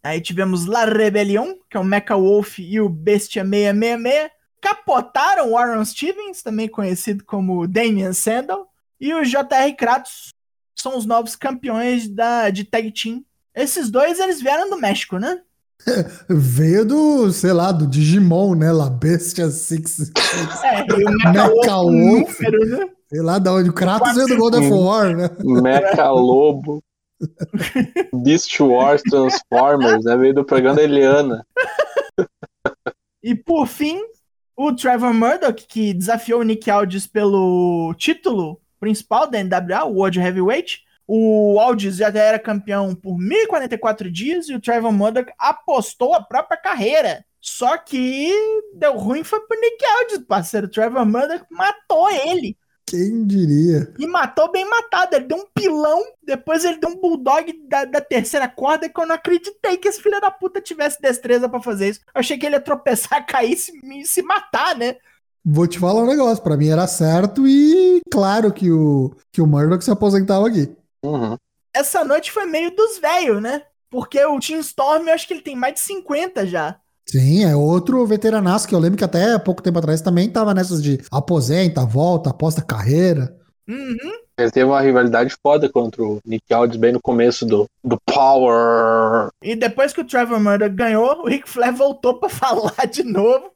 Aí 0.03 0.21
tivemos 0.21 0.65
La 0.65 0.85
Rebelião, 0.85 1.57
que 1.69 1.75
é 1.75 1.79
o 1.79 1.83
Mecha 1.83 2.15
Wolf 2.15 2.59
e 2.59 2.79
o 2.79 2.88
Bestia 2.88 3.43
666. 3.43 4.31
Capotaram 4.62 5.51
o 5.51 5.57
Aaron 5.57 5.83
Stevens, 5.85 6.41
também 6.41 6.67
conhecido 6.67 7.23
como 7.23 7.67
Damian 7.67 8.13
Sandal. 8.13 8.67
E 8.99 9.13
o 9.13 9.23
JR 9.23 9.73
Kratos 9.77 10.33
são 10.75 10.97
os 10.97 11.05
novos 11.05 11.35
campeões 11.35 12.07
da, 12.07 12.49
de 12.49 12.63
Tag 12.63 12.91
Team. 12.91 13.23
Esses 13.55 13.89
dois, 13.89 14.19
eles 14.19 14.41
vieram 14.41 14.69
do 14.69 14.77
México, 14.77 15.17
né? 15.17 15.41
Veio 16.29 16.85
do, 16.85 17.31
sei 17.31 17.53
lá, 17.53 17.71
do 17.71 17.88
Digimon, 17.88 18.55
né? 18.55 18.71
La 18.71 18.89
Bestia 18.89 19.49
6. 19.49 20.12
É, 20.63 20.85
e 20.88 21.05
o 21.05 21.31
Mecha, 21.31 21.75
Wolf. 21.75 22.39
Né? 22.39 22.89
Sei 23.09 23.21
lá 23.21 23.39
de 23.39 23.49
onde. 23.49 23.69
O 23.69 23.73
Kratos 23.73 24.13
veio 24.13 24.27
do 24.27 24.38
God 24.38 24.55
of 24.55 24.69
War, 24.69 25.15
né? 25.15 25.29
Mecha 25.39 26.09
Lobo. 26.12 26.83
Beast 28.23 28.60
Wars 28.60 29.01
Transformers, 29.03 30.05
né? 30.05 30.17
Veio 30.17 30.34
do 30.34 30.45
programa 30.45 30.82
Eliana. 30.82 31.45
E 33.21 33.36
por 33.36 33.67
fim, 33.67 33.99
o 34.55 34.73
Trevor 34.73 35.13
Murdoch, 35.13 35.65
que 35.67 35.93
desafiou 35.93 36.41
o 36.41 36.43
Nick 36.43 36.69
Aldis 36.69 37.05
pelo 37.05 37.93
título 37.97 38.62
principal 38.79 39.29
da 39.29 39.43
NWA, 39.43 39.86
o 39.86 39.95
World 39.95 40.19
Heavyweight. 40.19 40.84
O 41.08 41.60
Aldis 41.60 41.97
já 41.97 42.08
era 42.10 42.38
campeão 42.38 42.93
por 42.93 43.17
1044 43.17 44.12
dias 44.12 44.47
e 44.47 44.53
o 44.53 44.62
Trevor 44.62 44.91
Murdoch 44.91 45.32
apostou 45.38 46.13
a 46.13 46.21
própria 46.21 46.58
carreira. 46.58 47.25
Só 47.41 47.77
que 47.77 48.32
deu 48.75 48.97
ruim 48.97 49.23
foi 49.23 49.39
pro 49.41 49.60
Nick 49.60 49.84
Aldis, 49.86 50.19
parceiro. 50.19 50.67
O 50.67 50.69
Trevor 50.69 51.05
Murdoch 51.05 51.45
matou 51.49 52.10
ele. 52.10 52.58
Quem 52.89 53.25
diria? 53.25 53.93
E 53.97 54.08
matou 54.08 54.52
bem 54.52 54.67
matado. 54.69 55.15
Ele 55.15 55.25
deu 55.25 55.38
um 55.38 55.45
pilão, 55.54 56.04
depois 56.23 56.65
ele 56.65 56.78
deu 56.78 56.89
um 56.89 56.95
bulldog 56.95 57.52
da, 57.67 57.86
da 57.86 58.02
terceira 58.02 58.47
corda 58.47 58.89
que 58.89 58.99
eu 58.99 59.06
não 59.06 59.15
acreditei 59.15 59.78
que 59.78 59.88
esse 59.88 60.02
filho 60.02 60.19
da 60.19 60.32
puta 60.32 60.62
tivesse 60.62 61.02
destreza 61.02 61.47
para 61.47 61.62
fazer 61.62 61.89
isso. 61.89 62.02
Eu 62.13 62.19
achei 62.19 62.38
que 62.38 62.45
ele 62.45 62.56
ia 62.56 62.62
tropeçar, 62.62 63.25
cair 63.28 63.54
e 63.54 63.58
se, 63.58 63.71
se 64.06 64.21
matar, 64.21 64.75
né? 64.75 64.97
Vou 65.43 65.67
te 65.67 65.80
falar 65.80 66.04
um 66.04 66.08
negócio, 66.08 66.43
para 66.43 66.58
mim 66.58 66.69
era 66.69 66.86
certo 66.86 67.47
e 67.47 68.02
claro 68.12 68.52
que 68.52 68.69
o, 68.71 69.15
que 69.32 69.41
o 69.41 69.47
Murdoch 69.47 69.84
se 69.84 69.89
aposentava 69.89 70.47
aqui. 70.47 70.69
Uhum. 71.04 71.38
Essa 71.73 72.04
noite 72.04 72.32
foi 72.32 72.45
meio 72.45 72.75
dos 72.75 72.97
velhos, 72.99 73.41
né? 73.41 73.63
Porque 73.89 74.23
o 74.23 74.39
Team 74.39 74.60
Storm, 74.60 75.08
eu 75.08 75.13
acho 75.13 75.28
que 75.28 75.34
ele 75.34 75.41
tem 75.41 75.56
mais 75.56 75.75
de 75.75 75.80
50 75.80 76.45
já. 76.45 76.80
Sim, 77.10 77.43
é 77.43 77.56
outro 77.56 78.06
veteranaço 78.06 78.67
que 78.67 78.76
eu 78.76 78.80
lembro 78.80 78.98
que 78.98 79.04
até 79.04 79.38
pouco 79.39 79.63
tempo 79.63 79.80
atrás 79.80 80.00
também 80.00 80.30
tava 80.30 80.54
nessas 80.54 80.82
de 80.82 81.00
aposenta, 81.12 81.84
volta, 81.84 82.30
aposta 82.30 82.62
carreira. 82.62 83.36
Uhum. 83.67 84.12
Ele 84.38 84.52
teve 84.52 84.65
uma 84.65 84.80
rivalidade 84.80 85.36
foda 85.41 85.67
contra 85.67 86.04
o 86.04 86.19
Nick 86.24 86.54
Aldis 86.54 86.78
bem 86.78 86.93
no 86.93 87.02
começo 87.02 87.48
do, 87.48 87.65
do 87.84 88.00
Power. 88.06 89.30
E 89.43 89.56
depois 89.56 89.91
que 89.91 90.02
o 90.02 90.06
Trevor 90.06 90.39
Murdoch 90.39 90.74
ganhou, 90.74 91.24
o 91.24 91.28
Ric 91.28 91.50
Flair 91.50 91.74
voltou 91.74 92.19
pra 92.19 92.30
falar 92.30 92.86
de 92.89 93.04
novo. 93.04 93.52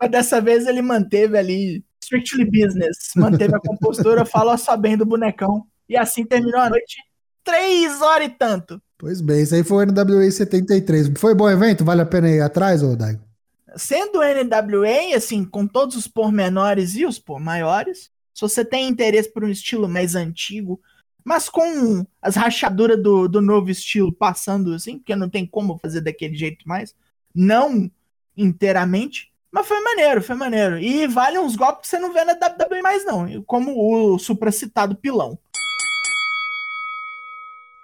Mas 0.00 0.10
dessa 0.10 0.40
vez 0.40 0.66
ele 0.66 0.82
manteve 0.82 1.38
ali 1.38 1.84
strictly 2.02 2.44
business, 2.44 3.12
manteve 3.16 3.54
a 3.54 3.60
compostura, 3.60 4.24
falou 4.26 4.58
só 4.58 4.76
bem 4.76 4.96
do 4.96 5.06
bonecão. 5.06 5.64
E 5.88 5.96
assim 5.96 6.24
terminou 6.24 6.60
a 6.60 6.70
noite. 6.70 6.96
Três 7.44 8.02
horas 8.02 8.26
e 8.26 8.30
tanto. 8.30 8.82
Pois 8.98 9.20
bem, 9.20 9.42
isso 9.42 9.54
aí 9.54 9.62
foi 9.62 9.84
o 9.84 9.88
NWA 9.88 10.30
73. 10.30 11.12
Foi 11.18 11.34
bom 11.34 11.48
evento? 11.48 11.84
Vale 11.84 12.00
a 12.00 12.06
pena 12.06 12.30
ir 12.30 12.40
atrás, 12.40 12.82
ô 12.82 12.96
Daigo? 12.96 13.20
Sendo 13.76 14.20
NWA, 14.20 15.14
assim, 15.14 15.44
com 15.44 15.66
todos 15.66 15.96
os 15.96 16.08
pormenores 16.08 16.96
e 16.96 17.04
os 17.04 17.18
por 17.18 17.38
maiores, 17.38 18.10
se 18.32 18.40
você 18.40 18.64
tem 18.64 18.88
interesse 18.88 19.30
por 19.30 19.44
um 19.44 19.50
estilo 19.50 19.86
mais 19.86 20.14
antigo, 20.14 20.80
mas 21.22 21.48
com 21.48 22.06
as 22.22 22.36
rachaduras 22.36 23.02
do, 23.02 23.28
do 23.28 23.42
novo 23.42 23.70
estilo 23.70 24.12
passando 24.12 24.72
assim, 24.72 24.96
porque 24.98 25.14
não 25.14 25.28
tem 25.28 25.44
como 25.44 25.78
fazer 25.78 26.00
daquele 26.00 26.34
jeito 26.34 26.66
mais, 26.66 26.94
não 27.34 27.90
inteiramente, 28.36 29.30
mas 29.50 29.66
foi 29.66 29.80
maneiro, 29.80 30.22
foi 30.22 30.36
maneiro. 30.36 30.78
E 30.78 31.06
vale 31.06 31.38
uns 31.38 31.56
golpes 31.56 31.82
que 31.82 31.88
você 31.88 31.98
não 31.98 32.12
vê 32.12 32.24
na 32.24 32.32
WWE 32.32 32.80
mais 32.80 33.04
não, 33.04 33.42
como 33.42 33.74
o 33.76 34.18
supracitado 34.18 34.94
pilão. 34.94 35.38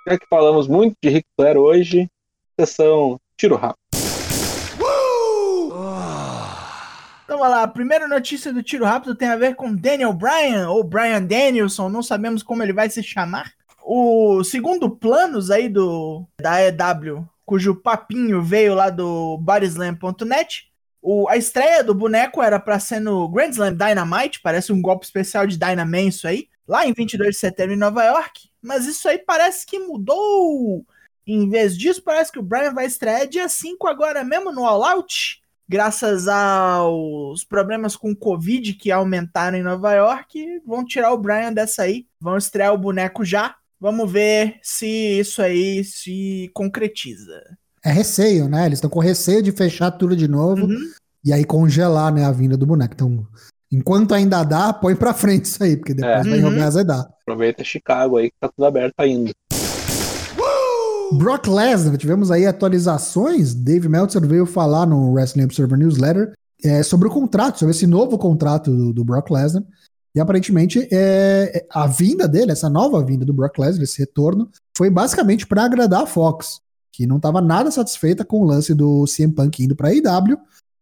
Já 0.06 0.18
que 0.18 0.26
falamos 0.28 0.66
muito 0.66 0.96
de 1.00 1.08
Ric 1.08 1.26
Flair 1.36 1.56
hoje, 1.56 2.10
sessão 2.58 3.20
tiro 3.36 3.54
rápido. 3.54 3.78
Então 7.24 7.38
vamos 7.38 7.50
lá, 7.50 7.62
a 7.62 7.68
primeira 7.68 8.08
notícia 8.08 8.52
do 8.52 8.64
tiro 8.64 8.84
rápido 8.84 9.14
tem 9.14 9.28
a 9.28 9.36
ver 9.36 9.54
com 9.54 9.74
Daniel 9.74 10.12
Bryan, 10.12 10.68
ou 10.68 10.82
Bryan 10.82 11.22
Danielson, 11.22 11.88
não 11.88 12.02
sabemos 12.02 12.42
como 12.42 12.62
ele 12.62 12.72
vai 12.72 12.90
se 12.90 13.02
chamar. 13.02 13.52
O 13.84 14.42
segundo 14.42 14.90
planos 14.90 15.50
aí 15.50 15.68
do 15.68 16.26
da 16.40 16.60
EW, 16.60 17.24
cujo 17.46 17.76
papinho 17.76 18.42
veio 18.42 18.74
lá 18.74 18.90
do 18.90 19.38
bodyslam.net, 19.38 20.68
o, 21.00 21.28
a 21.28 21.36
estreia 21.36 21.82
do 21.82 21.94
boneco 21.94 22.42
era 22.42 22.58
para 22.58 22.78
ser 22.80 23.00
no 23.00 23.28
Grand 23.28 23.50
Slam 23.50 23.74
Dynamite, 23.74 24.40
parece 24.42 24.72
um 24.72 24.82
golpe 24.82 25.04
especial 25.04 25.46
de 25.46 25.56
Dynamite 25.56 26.08
isso 26.08 26.28
aí, 26.28 26.48
lá 26.66 26.86
em 26.86 26.92
22 26.92 27.30
de 27.30 27.36
setembro 27.36 27.74
em 27.74 27.78
Nova 27.78 28.04
York, 28.04 28.51
mas 28.62 28.86
isso 28.86 29.08
aí 29.08 29.18
parece 29.18 29.66
que 29.66 29.78
mudou. 29.78 30.84
Em 31.26 31.48
vez 31.48 31.76
disso, 31.76 32.02
parece 32.02 32.32
que 32.32 32.38
o 32.38 32.42
Bryan 32.42 32.72
vai 32.74 32.86
estrear 32.86 33.26
dia 33.28 33.48
5 33.48 33.86
agora 33.86 34.24
mesmo 34.24 34.52
no 34.52 34.64
All 34.64 34.82
Out, 34.84 35.40
graças 35.68 36.26
aos 36.28 37.44
problemas 37.44 37.96
com 37.96 38.10
o 38.10 38.16
Covid 38.16 38.74
que 38.74 38.90
aumentaram 38.90 39.56
em 39.56 39.62
Nova 39.62 39.92
York, 39.94 40.60
vão 40.66 40.84
tirar 40.84 41.12
o 41.12 41.18
Bryan 41.18 41.52
dessa 41.52 41.82
aí, 41.82 42.06
vão 42.20 42.36
estrear 42.36 42.72
o 42.74 42.78
boneco 42.78 43.24
já. 43.24 43.56
Vamos 43.80 44.10
ver 44.10 44.58
se 44.62 44.86
isso 44.86 45.42
aí 45.42 45.82
se 45.84 46.50
concretiza. 46.54 47.40
É 47.84 47.90
receio, 47.90 48.48
né? 48.48 48.66
Eles 48.66 48.78
estão 48.78 48.88
com 48.90 49.00
receio 49.00 49.42
de 49.42 49.50
fechar 49.50 49.90
tudo 49.90 50.14
de 50.16 50.28
novo 50.28 50.66
Uhum. 50.66 50.92
e 51.24 51.32
aí 51.32 51.44
congelar, 51.44 52.12
né, 52.12 52.24
a 52.24 52.30
vinda 52.30 52.56
do 52.56 52.66
boneco. 52.66 52.94
Então, 52.94 53.26
enquanto 53.72 54.12
ainda 54.14 54.44
dá, 54.44 54.72
põe 54.72 54.94
pra 54.94 55.14
frente 55.14 55.46
isso 55.46 55.62
aí, 55.64 55.76
porque 55.76 55.94
depois 55.94 56.26
É. 56.26 56.30
vai 56.30 56.38
Uhum. 56.42 56.50
jogar 56.50 56.66
azedar. 56.66 57.08
Aproveita 57.22 57.64
Chicago 57.64 58.18
aí 58.18 58.30
que 58.30 58.36
tá 58.40 58.48
tudo 58.48 58.64
aberto 58.66 58.94
ainda. 58.98 59.32
Brock 61.12 61.46
Lesnar, 61.46 61.96
tivemos 61.98 62.30
aí 62.30 62.46
atualizações. 62.46 63.54
Dave 63.54 63.88
Meltzer 63.88 64.26
veio 64.26 64.46
falar 64.46 64.86
no 64.86 65.12
Wrestling 65.12 65.44
Observer 65.44 65.78
Newsletter 65.78 66.32
é, 66.64 66.82
sobre 66.82 67.08
o 67.08 67.10
contrato, 67.10 67.58
sobre 67.58 67.74
esse 67.74 67.86
novo 67.86 68.16
contrato 68.16 68.74
do, 68.74 68.92
do 68.92 69.04
Brock 69.04 69.30
Lesnar. 69.30 69.62
E 70.14 70.20
aparentemente 70.20 70.88
é, 70.92 71.66
a 71.70 71.86
vinda 71.86 72.26
dele, 72.28 72.52
essa 72.52 72.68
nova 72.68 73.02
vinda 73.04 73.24
do 73.24 73.32
Brock 73.32 73.58
Lesnar, 73.58 73.82
esse 73.84 73.98
retorno, 73.98 74.48
foi 74.76 74.88
basicamente 74.90 75.46
para 75.46 75.64
agradar 75.64 76.02
a 76.02 76.06
Fox, 76.06 76.60
que 76.92 77.06
não 77.06 77.16
estava 77.16 77.40
nada 77.40 77.70
satisfeita 77.70 78.24
com 78.24 78.40
o 78.40 78.44
lance 78.44 78.74
do 78.74 79.04
CM 79.06 79.32
Punk 79.32 79.62
indo 79.64 79.74
para 79.76 79.88
a 79.88 79.94
IW, 79.94 80.36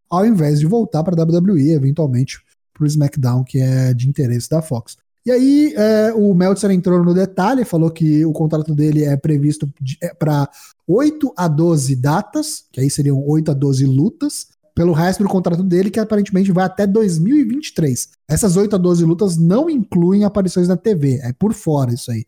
ao 0.09 0.27
invés 0.27 0.59
de 0.61 0.67
voltar 0.67 1.03
para 1.05 1.21
a 1.21 1.25
WWE, 1.25 1.73
eventualmente 1.73 2.41
para 2.81 2.87
o 2.87 2.89
SmackDown, 2.89 3.45
que 3.45 3.61
é 3.61 3.93
de 3.93 4.09
interesse 4.09 4.49
da 4.49 4.63
Fox. 4.63 4.97
E 5.25 5.31
aí 5.31 5.75
é, 5.77 6.15
o 6.15 6.33
Meltzer 6.33 6.71
entrou 6.71 7.05
no 7.05 7.13
detalhe, 7.13 7.63
falou 7.65 7.91
que 7.91 8.25
o 8.25 8.33
contrato 8.33 8.75
dele 8.75 9.05
é 9.05 9.19
previsto 9.19 9.71
para 10.19 10.49
8 10.89 11.35
a 11.37 11.47
12 11.47 11.95
datas, 11.97 12.65
que 12.73 12.81
aí 12.81 12.89
seriam 12.89 13.23
8 13.27 13.51
a 13.51 13.55
12 13.55 13.85
lutas, 13.85 14.47
pelo 14.75 14.95
resto 14.95 15.23
do 15.23 15.29
contrato 15.29 15.63
dele, 15.63 15.91
que 15.91 16.01
aparentemente 16.01 16.51
vai 16.51 16.65
até 16.65 16.87
2023. 16.87 18.09
Essas 18.27 18.57
8 18.57 18.77
a 18.77 18.79
12 18.79 19.05
lutas 19.05 19.37
não 19.37 19.69
incluem 19.69 20.25
aparições 20.25 20.69
na 20.69 20.77
TV, 20.77 21.21
é 21.23 21.35
por 21.35 21.53
fora 21.53 21.93
isso 21.93 22.11
aí. 22.11 22.25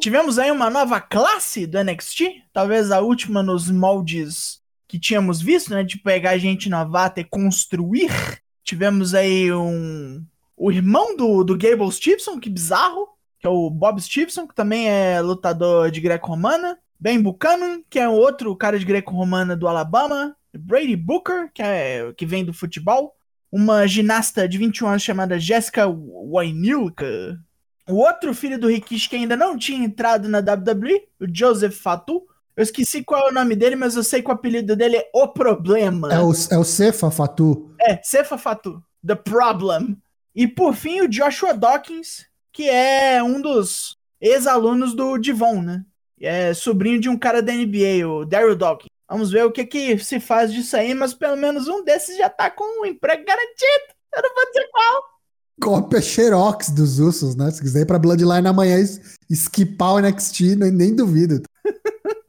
Tivemos 0.00 0.38
aí 0.38 0.50
uma 0.50 0.70
nova 0.70 0.98
classe 0.98 1.66
do 1.66 1.78
NXT, 1.78 2.22
talvez 2.54 2.90
a 2.90 3.00
última 3.00 3.42
nos 3.42 3.70
moldes 3.70 4.62
que 4.88 4.98
tínhamos 4.98 5.40
visto, 5.40 5.70
né? 5.70 5.82
De 5.82 5.96
pegar 5.96 6.36
gente 6.36 6.68
novata 6.68 7.20
e 7.20 7.24
construir. 7.24 8.10
Tivemos 8.72 9.14
aí 9.14 9.52
um. 9.52 10.24
O 10.56 10.72
irmão 10.72 11.14
do, 11.14 11.44
do 11.44 11.58
Gable 11.58 11.92
Stevenson, 11.92 12.40
que 12.40 12.48
bizarro, 12.48 13.06
que 13.38 13.46
é 13.46 13.50
o 13.50 13.68
Bob 13.68 14.00
Stevenson, 14.00 14.48
que 14.48 14.54
também 14.54 14.88
é 14.88 15.20
lutador 15.20 15.90
de 15.90 16.00
greco-romana. 16.00 16.78
Ben 16.98 17.20
Buchanan, 17.20 17.82
que 17.90 17.98
é 17.98 18.08
outro 18.08 18.56
cara 18.56 18.78
de 18.78 18.86
greco-romana 18.86 19.54
do 19.54 19.68
Alabama. 19.68 20.34
Brady 20.54 20.96
Booker, 20.96 21.50
que, 21.52 21.60
é, 21.60 22.14
que 22.16 22.24
vem 22.24 22.46
do 22.46 22.54
futebol. 22.54 23.14
Uma 23.52 23.86
ginasta 23.86 24.48
de 24.48 24.56
21 24.56 24.88
anos 24.88 25.02
chamada 25.02 25.38
Jessica 25.38 25.86
Wainilka, 25.86 27.38
o 27.86 27.96
outro 27.96 28.32
filho 28.32 28.58
do 28.58 28.68
Rikishi 28.68 29.06
que 29.06 29.16
ainda 29.16 29.36
não 29.36 29.58
tinha 29.58 29.84
entrado 29.84 30.30
na 30.30 30.38
WWE, 30.38 31.08
o 31.20 31.26
Joseph 31.30 31.74
Fatu. 31.74 32.22
Eu 32.56 32.62
esqueci 32.62 33.02
qual 33.02 33.28
é 33.28 33.30
o 33.30 33.34
nome 33.34 33.56
dele, 33.56 33.76
mas 33.76 33.96
eu 33.96 34.02
sei 34.04 34.20
que 34.22 34.28
o 34.28 34.32
apelido 34.32 34.76
dele 34.76 34.96
é 34.96 35.10
O 35.14 35.28
Problema. 35.28 36.12
É 36.12 36.20
o, 36.20 36.32
é 36.50 36.58
o 36.58 36.64
Cefa 36.64 37.10
Fatu. 37.10 37.74
É, 37.80 37.98
Cefa 38.02 38.36
Fatu. 38.36 38.82
The 39.06 39.14
Problem. 39.14 39.96
E 40.34 40.46
por 40.46 40.74
fim, 40.74 41.00
o 41.00 41.08
Joshua 41.08 41.54
Dawkins, 41.54 42.26
que 42.52 42.68
é 42.68 43.22
um 43.22 43.40
dos 43.40 43.96
ex-alunos 44.20 44.94
do 44.94 45.18
Divon, 45.18 45.62
né? 45.62 45.84
É 46.20 46.54
sobrinho 46.54 47.00
de 47.00 47.08
um 47.08 47.18
cara 47.18 47.42
da 47.42 47.52
NBA, 47.52 48.06
o 48.06 48.24
Daryl 48.24 48.54
Dawkins. 48.56 48.88
Vamos 49.10 49.30
ver 49.30 49.44
o 49.44 49.50
que, 49.50 49.64
que 49.66 49.98
se 49.98 50.20
faz 50.20 50.52
disso 50.52 50.76
aí, 50.76 50.94
mas 50.94 51.12
pelo 51.12 51.36
menos 51.36 51.68
um 51.68 51.82
desses 51.84 52.16
já 52.16 52.30
tá 52.30 52.50
com 52.50 52.82
um 52.82 52.86
emprego 52.86 53.24
garantido. 53.26 53.94
Eu 54.14 54.22
não 54.22 54.34
vou 54.34 54.46
dizer 54.46 54.68
qual. 54.70 55.02
Cópia 55.60 56.00
Xerox 56.00 56.70
dos 56.70 56.98
Usos, 56.98 57.34
né? 57.36 57.50
Se 57.50 57.60
quiser 57.60 57.80
ir 57.82 57.86
pra 57.86 57.98
Bloodline 57.98 58.46
amanhã 58.48 58.78
es- 58.78 59.00
esquipar 59.28 59.94
o 59.94 59.98
NXT, 60.00 60.56
nem, 60.56 60.70
nem 60.70 60.94
duvido. 60.94 61.42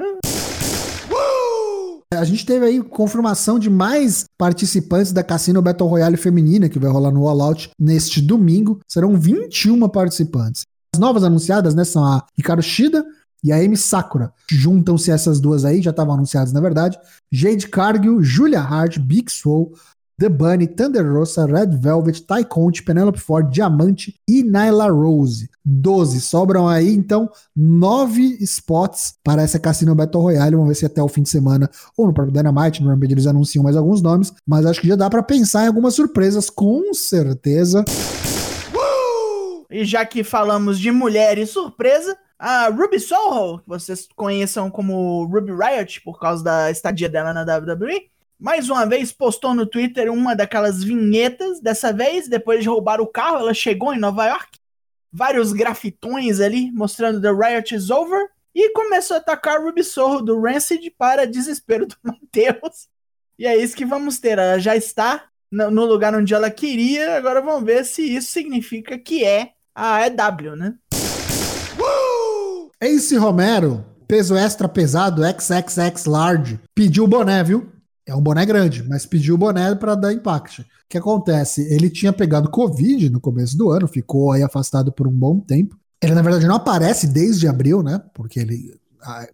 A 2.23 2.25
gente 2.25 2.45
teve 2.45 2.65
aí 2.65 2.81
confirmação 2.81 3.59
de 3.59 3.69
mais 3.69 4.23
participantes 4.37 5.11
da 5.11 5.21
Cassino 5.21 5.61
Battle 5.61 5.89
Royale 5.89 6.15
feminina 6.15 6.69
que 6.69 6.79
vai 6.79 6.89
rolar 6.89 7.11
no 7.11 7.27
All 7.27 7.41
Out 7.41 7.71
neste 7.77 8.21
domingo. 8.21 8.79
Serão 8.87 9.19
21 9.19 9.89
participantes. 9.89 10.63
As 10.95 11.01
novas 11.01 11.25
anunciadas, 11.25 11.75
né, 11.75 11.83
são 11.83 12.01
a 12.01 12.25
Hikaru 12.37 12.61
Shida 12.61 13.05
e 13.43 13.51
a 13.51 13.57
Amy 13.57 13.75
Sakura. 13.75 14.31
Juntam-se 14.49 15.11
essas 15.11 15.41
duas 15.41 15.65
aí, 15.65 15.81
já 15.81 15.91
estavam 15.91 16.13
anunciadas 16.13 16.53
na 16.53 16.61
verdade. 16.61 16.97
Jade 17.29 17.67
Cargill, 17.67 18.23
Julia 18.23 18.61
Hart, 18.61 18.99
Big 18.99 19.29
Swole, 19.29 19.71
The 20.23 20.29
Bunny, 20.29 20.67
Thunder 20.67 21.05
Rosa, 21.05 21.45
Red 21.45 21.75
Velvet, 21.75 22.21
Ty 22.21 22.45
Conte, 22.47 22.81
Penelope 22.81 23.19
Ford, 23.19 23.51
Diamante 23.51 24.15
e 24.25 24.41
Nyla 24.41 24.89
Rose. 24.89 25.49
12. 25.65 26.21
Sobram 26.21 26.65
aí, 26.65 26.93
então, 26.93 27.29
9 27.53 28.37
spots 28.39 29.15
para 29.21 29.41
essa 29.41 29.59
Cassino 29.59 29.93
Battle 29.93 30.23
Royale. 30.23 30.55
Vamos 30.55 30.69
ver 30.69 30.75
se 30.75 30.85
até 30.85 31.03
o 31.03 31.09
fim 31.09 31.23
de 31.23 31.29
semana, 31.29 31.69
ou 31.97 32.07
no 32.07 32.13
próprio 32.13 32.33
Dynamite, 32.33 32.81
no 32.81 32.87
Rampage 32.87 33.11
eles 33.11 33.27
anunciam 33.27 33.65
mais 33.65 33.75
alguns 33.75 34.01
nomes, 34.01 34.31
mas 34.47 34.65
acho 34.65 34.79
que 34.79 34.87
já 34.87 34.95
dá 34.95 35.09
para 35.09 35.21
pensar 35.21 35.65
em 35.65 35.67
algumas 35.67 35.93
surpresas, 35.93 36.49
com 36.49 36.93
certeza. 36.93 37.83
E 39.69 39.83
já 39.83 40.05
que 40.05 40.23
falamos 40.23 40.79
de 40.79 40.89
mulher 40.89 41.37
e 41.37 41.45
surpresa, 41.45 42.15
a 42.39 42.69
Ruby 42.69 42.99
Soho, 43.01 43.59
que 43.59 43.67
vocês 43.67 44.07
conheçam 44.15 44.71
como 44.71 45.25
Ruby 45.25 45.51
Riot 45.51 45.99
por 45.99 46.17
causa 46.17 46.41
da 46.41 46.71
estadia 46.71 47.09
dela 47.09 47.33
na 47.33 47.41
WWE, 47.41 48.03
mais 48.39 48.69
uma 48.69 48.85
vez 48.85 49.11
postou 49.11 49.53
no 49.53 49.65
Twitter 49.65 50.11
uma 50.11 50.35
daquelas 50.35 50.83
vinhetas. 50.83 51.61
Dessa 51.61 51.93
vez, 51.93 52.27
depois 52.27 52.61
de 52.61 52.69
roubar 52.69 52.99
o 52.99 53.07
carro, 53.07 53.37
ela 53.37 53.53
chegou 53.53 53.93
em 53.93 53.99
Nova 53.99 54.25
York. 54.25 54.59
Vários 55.11 55.53
grafitões 55.53 56.39
ali 56.39 56.71
mostrando 56.71 57.21
The 57.21 57.31
Riot 57.31 57.75
is 57.75 57.89
over. 57.89 58.27
E 58.55 58.71
começou 58.73 59.15
a 59.15 59.19
atacar 59.19 59.61
Ruby 59.61 59.83
Soho 59.83 60.21
do 60.21 60.39
Rancid 60.39 60.89
para 60.97 61.25
desespero 61.25 61.87
do 61.87 61.95
Matheus. 62.03 62.87
E 63.37 63.47
é 63.47 63.57
isso 63.57 63.75
que 63.75 63.85
vamos 63.85 64.19
ter. 64.19 64.37
Ela 64.37 64.59
já 64.59 64.75
está 64.75 65.25
no 65.51 65.85
lugar 65.85 66.15
onde 66.15 66.33
ela 66.33 66.49
queria. 66.51 67.15
Agora 67.15 67.41
vamos 67.41 67.63
ver 67.63 67.85
se 67.85 68.01
isso 68.01 68.31
significa 68.31 68.97
que 68.97 69.23
é 69.23 69.51
a 69.75 70.05
EW, 70.05 70.55
né? 70.55 70.75
Ace 72.81 73.15
Romero, 73.15 73.85
peso 74.07 74.35
extra 74.35 74.67
pesado, 74.67 75.21
XXX 75.23 76.05
large, 76.05 76.59
pediu 76.75 77.05
o 77.05 77.07
boné, 77.07 77.41
viu? 77.43 77.71
É 78.05 78.15
um 78.15 78.21
boné 78.21 78.45
grande, 78.45 78.83
mas 78.87 79.05
pediu 79.05 79.35
o 79.35 79.37
boné 79.37 79.73
para 79.75 79.95
dar 79.95 80.13
impact. 80.13 80.61
O 80.61 80.65
que 80.89 80.97
acontece? 80.97 81.61
Ele 81.73 81.89
tinha 81.89 82.11
pegado 82.11 82.49
Covid 82.49 83.09
no 83.09 83.21
começo 83.21 83.57
do 83.57 83.69
ano, 83.69 83.87
ficou 83.87 84.31
aí 84.31 84.43
afastado 84.43 84.91
por 84.91 85.07
um 85.07 85.11
bom 85.11 85.39
tempo. 85.39 85.77
Ele, 86.01 86.13
na 86.13 86.21
verdade, 86.21 86.45
não 86.45 86.55
aparece 86.55 87.07
desde 87.07 87.47
abril, 87.47 87.81
né? 87.81 88.01
Porque 88.13 88.39
ele 88.39 88.77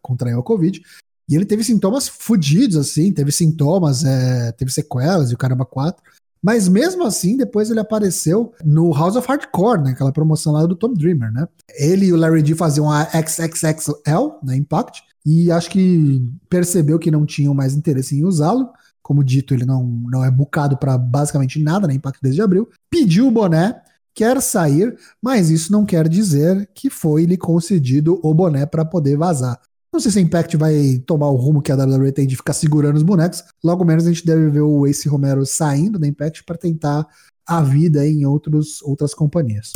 contraiu 0.02 0.40
a 0.40 0.44
Covid. 0.44 0.82
E 1.28 1.36
ele 1.36 1.46
teve 1.46 1.64
sintomas 1.64 2.08
fudidos, 2.08 2.76
assim, 2.76 3.12
teve 3.12 3.32
sintomas, 3.32 4.04
é, 4.04 4.52
teve 4.52 4.72
sequelas 4.72 5.32
e 5.32 5.34
o 5.34 5.38
caramba 5.38 5.66
4. 5.66 6.02
Mas 6.42 6.68
mesmo 6.68 7.04
assim, 7.04 7.36
depois 7.36 7.70
ele 7.70 7.80
apareceu 7.80 8.54
no 8.64 8.94
House 8.94 9.16
of 9.16 9.28
Hardcore, 9.28 9.82
né? 9.82 9.92
Aquela 9.92 10.12
promoção 10.12 10.54
lá 10.54 10.66
do 10.66 10.76
Tom 10.76 10.94
Dreamer, 10.94 11.32
né? 11.32 11.48
Ele 11.78 12.08
e 12.08 12.14
o 12.14 12.16
Larry 12.16 12.42
D 12.42 12.56
faziam 12.56 12.90
a 12.90 13.06
XXXL, 13.06 14.40
né? 14.42 14.56
Impact. 14.56 15.04
E 15.26 15.52
acho 15.52 15.70
que 15.70 16.22
percebeu 16.50 16.98
que 16.98 17.12
não 17.12 17.26
tinham 17.26 17.54
mais 17.54 17.74
interesse 17.76 18.18
em 18.18 18.24
usá-lo. 18.24 18.70
Como 19.02 19.24
dito, 19.24 19.54
ele 19.54 19.66
não, 19.66 19.84
não 19.84 20.24
é 20.24 20.30
bucado 20.30 20.78
para 20.78 20.98
basicamente 20.98 21.62
nada, 21.62 21.88
né? 21.88 21.94
Impact 21.96 22.20
desde 22.22 22.42
abril. 22.42 22.70
Pediu 22.90 23.28
o 23.28 23.32
boné, 23.32 23.82
quer 24.14 24.42
sair, 24.42 24.96
mas 25.22 25.50
isso 25.50 25.72
não 25.72 25.86
quer 25.86 26.08
dizer 26.08 26.70
que 26.74 26.90
foi 26.90 27.26
lhe 27.26 27.38
concedido 27.38 28.20
o 28.24 28.34
boné 28.34 28.66
para 28.66 28.86
poder 28.86 29.18
vazar. 29.18 29.60
Não 29.92 30.00
sei 30.00 30.12
se 30.12 30.20
a 30.20 30.22
Impact 30.22 30.56
vai 30.56 31.02
tomar 31.08 31.30
o 31.30 31.36
rumo 31.36 31.64
que 31.64 31.72
a 31.72 31.76
WWE 31.76 32.12
tem 32.12 32.28
de 32.28 32.36
ficar 32.36 32.54
segurando 32.54 32.96
os 32.96 33.04
bonecos. 33.04 33.44
Logo 33.64 33.84
menos 33.84 34.06
a 34.06 34.10
gente 34.10 34.24
deve 34.24 34.48
ver 34.50 34.62
o 34.62 34.86
Ace 34.86 35.10
Romero 35.10 35.44
saindo 35.46 35.98
da 35.98 36.06
Impact 36.06 36.44
para 36.44 36.58
tentar 36.58 37.08
a 37.48 37.62
vida 37.64 38.06
em 38.06 38.24
outros, 38.24 38.84
outras 38.84 39.16
companhias. 39.16 39.74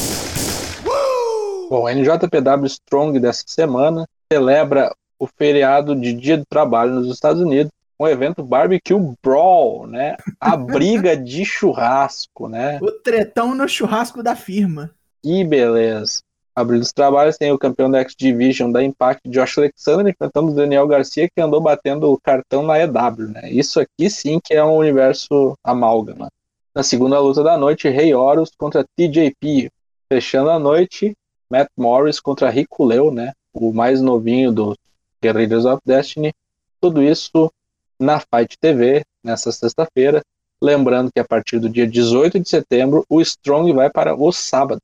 Bom, 1.68 1.88
a 1.88 1.94
NJPW 1.96 2.68
Strong 2.68 3.20
dessa 3.20 3.44
semana 3.48 4.06
celebra 4.32 4.94
o 5.24 5.28
feriado 5.38 5.96
de 5.96 6.12
Dia 6.12 6.38
do 6.38 6.46
Trabalho 6.46 6.96
nos 6.96 7.08
Estados 7.08 7.42
Unidos, 7.42 7.72
um 7.98 8.06
evento 8.06 8.44
Barbecue 8.44 8.94
Brawl, 9.24 9.88
né? 9.88 10.18
A 10.38 10.58
briga 10.58 11.16
de 11.16 11.46
churrasco, 11.46 12.50
né? 12.50 12.78
O 12.82 12.92
tretão 12.92 13.56
no 13.56 13.68
churrasco 13.70 14.22
da 14.22 14.36
firma. 14.36 14.92
Que 15.24 15.46
beleza. 15.46 16.20
Abrindo 16.54 16.82
os 16.82 16.92
trabalhos, 16.92 17.38
tem 17.38 17.54
o 17.54 17.58
campeão 17.58 17.90
da 17.90 18.00
X-Division 18.02 18.70
da 18.70 18.84
Impact, 18.84 19.30
Josh 19.30 19.58
Alexander, 19.58 20.14
enfrentando 20.14 20.52
o 20.52 20.56
Daniel 20.56 20.86
Garcia, 20.88 21.30
que 21.34 21.42
andou 21.42 21.62
batendo 21.62 22.12
o 22.12 22.20
cartão 22.20 22.62
na 22.62 22.78
EW, 22.80 23.30
né? 23.30 23.50
Isso 23.50 23.80
aqui 23.80 24.10
sim 24.10 24.42
que 24.44 24.54
é 24.54 24.64
um 24.64 24.76
universo 24.76 25.58
amálgama. 25.64 26.28
Na 26.76 26.84
segunda 26.84 27.18
luta 27.18 27.42
da 27.42 27.58
noite, 27.58 27.88
Rei 27.88 28.14
Horus 28.14 28.52
contra 28.58 28.86
TJP. 28.98 29.72
Fechando 30.12 30.50
a 30.50 30.60
noite, 30.60 31.16
Matt 31.50 31.70
Morris 31.78 32.20
contra 32.20 32.50
Rico 32.50 32.84
Leo, 32.84 33.10
né? 33.10 33.32
O 33.54 33.72
mais 33.72 34.02
novinho 34.02 34.52
dos 34.52 34.76
Guerrillas 35.24 35.64
of 35.64 35.82
Destiny. 35.86 36.34
Tudo 36.82 37.02
isso 37.02 37.50
na 37.98 38.20
Fight 38.20 38.58
TV, 38.60 39.06
nessa 39.24 39.54
sexta-feira. 39.54 40.22
Lembrando 40.62 41.12
que 41.14 41.20
a 41.20 41.24
partir 41.24 41.60
do 41.60 41.70
dia 41.70 41.88
18 41.88 42.42
de 42.42 42.50
setembro, 42.50 43.06
o 43.08 43.22
Strong 43.22 43.72
vai 43.72 43.90
para 43.90 44.14
o 44.14 44.32
sábado. 44.34 44.82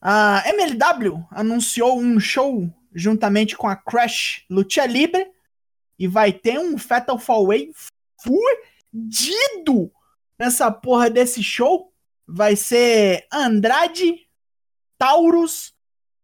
A 0.00 0.42
MLW 0.46 1.22
anunciou 1.30 1.98
um 1.98 2.18
show 2.18 2.66
juntamente 2.94 3.56
com 3.56 3.68
a 3.68 3.76
Crash 3.76 4.44
Lucha 4.48 4.86
Libre 4.86 5.26
e 5.98 6.08
vai 6.08 6.32
ter 6.32 6.58
um 6.58 6.78
Fatal 6.78 7.18
Fall 7.18 7.44
Away 7.44 7.72
fudido 8.22 9.92
nessa 10.38 10.70
porra 10.70 11.10
desse 11.10 11.42
show. 11.42 11.92
Vai 12.26 12.56
ser 12.56 13.26
Andrade, 13.30 14.26
Taurus, 14.98 15.74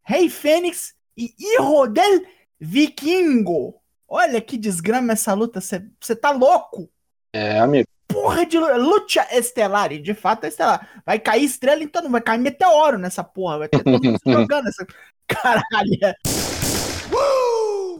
Rei 0.02 0.30
Fênix 0.30 0.94
e 1.20 1.34
Hijo 1.38 1.86
del 1.86 2.22
Vikingo. 2.58 3.74
Olha 4.08 4.40
que 4.40 4.56
desgrama 4.56 5.12
essa 5.12 5.34
luta, 5.34 5.60
você 5.60 6.16
tá 6.16 6.30
louco? 6.30 6.90
É, 7.32 7.60
amigo 7.60 7.86
porra 8.12 8.44
de 8.44 8.58
luta 8.58 9.26
estelar. 9.32 9.92
E 9.92 9.98
de 9.98 10.14
fato 10.14 10.44
é 10.44 10.48
estelar. 10.48 10.86
Vai 11.06 11.18
cair 11.18 11.44
estrela, 11.44 11.82
então 11.82 12.02
não 12.02 12.10
vai 12.10 12.20
cair 12.20 12.38
meteoro 12.38 12.98
nessa 12.98 13.24
porra. 13.24 13.60
Vai 13.60 13.68
ter 13.68 13.82
todo 13.82 14.02
mundo 14.02 14.18
jogando 14.26 14.68
essa. 14.68 14.86
Caralho. 15.26 16.16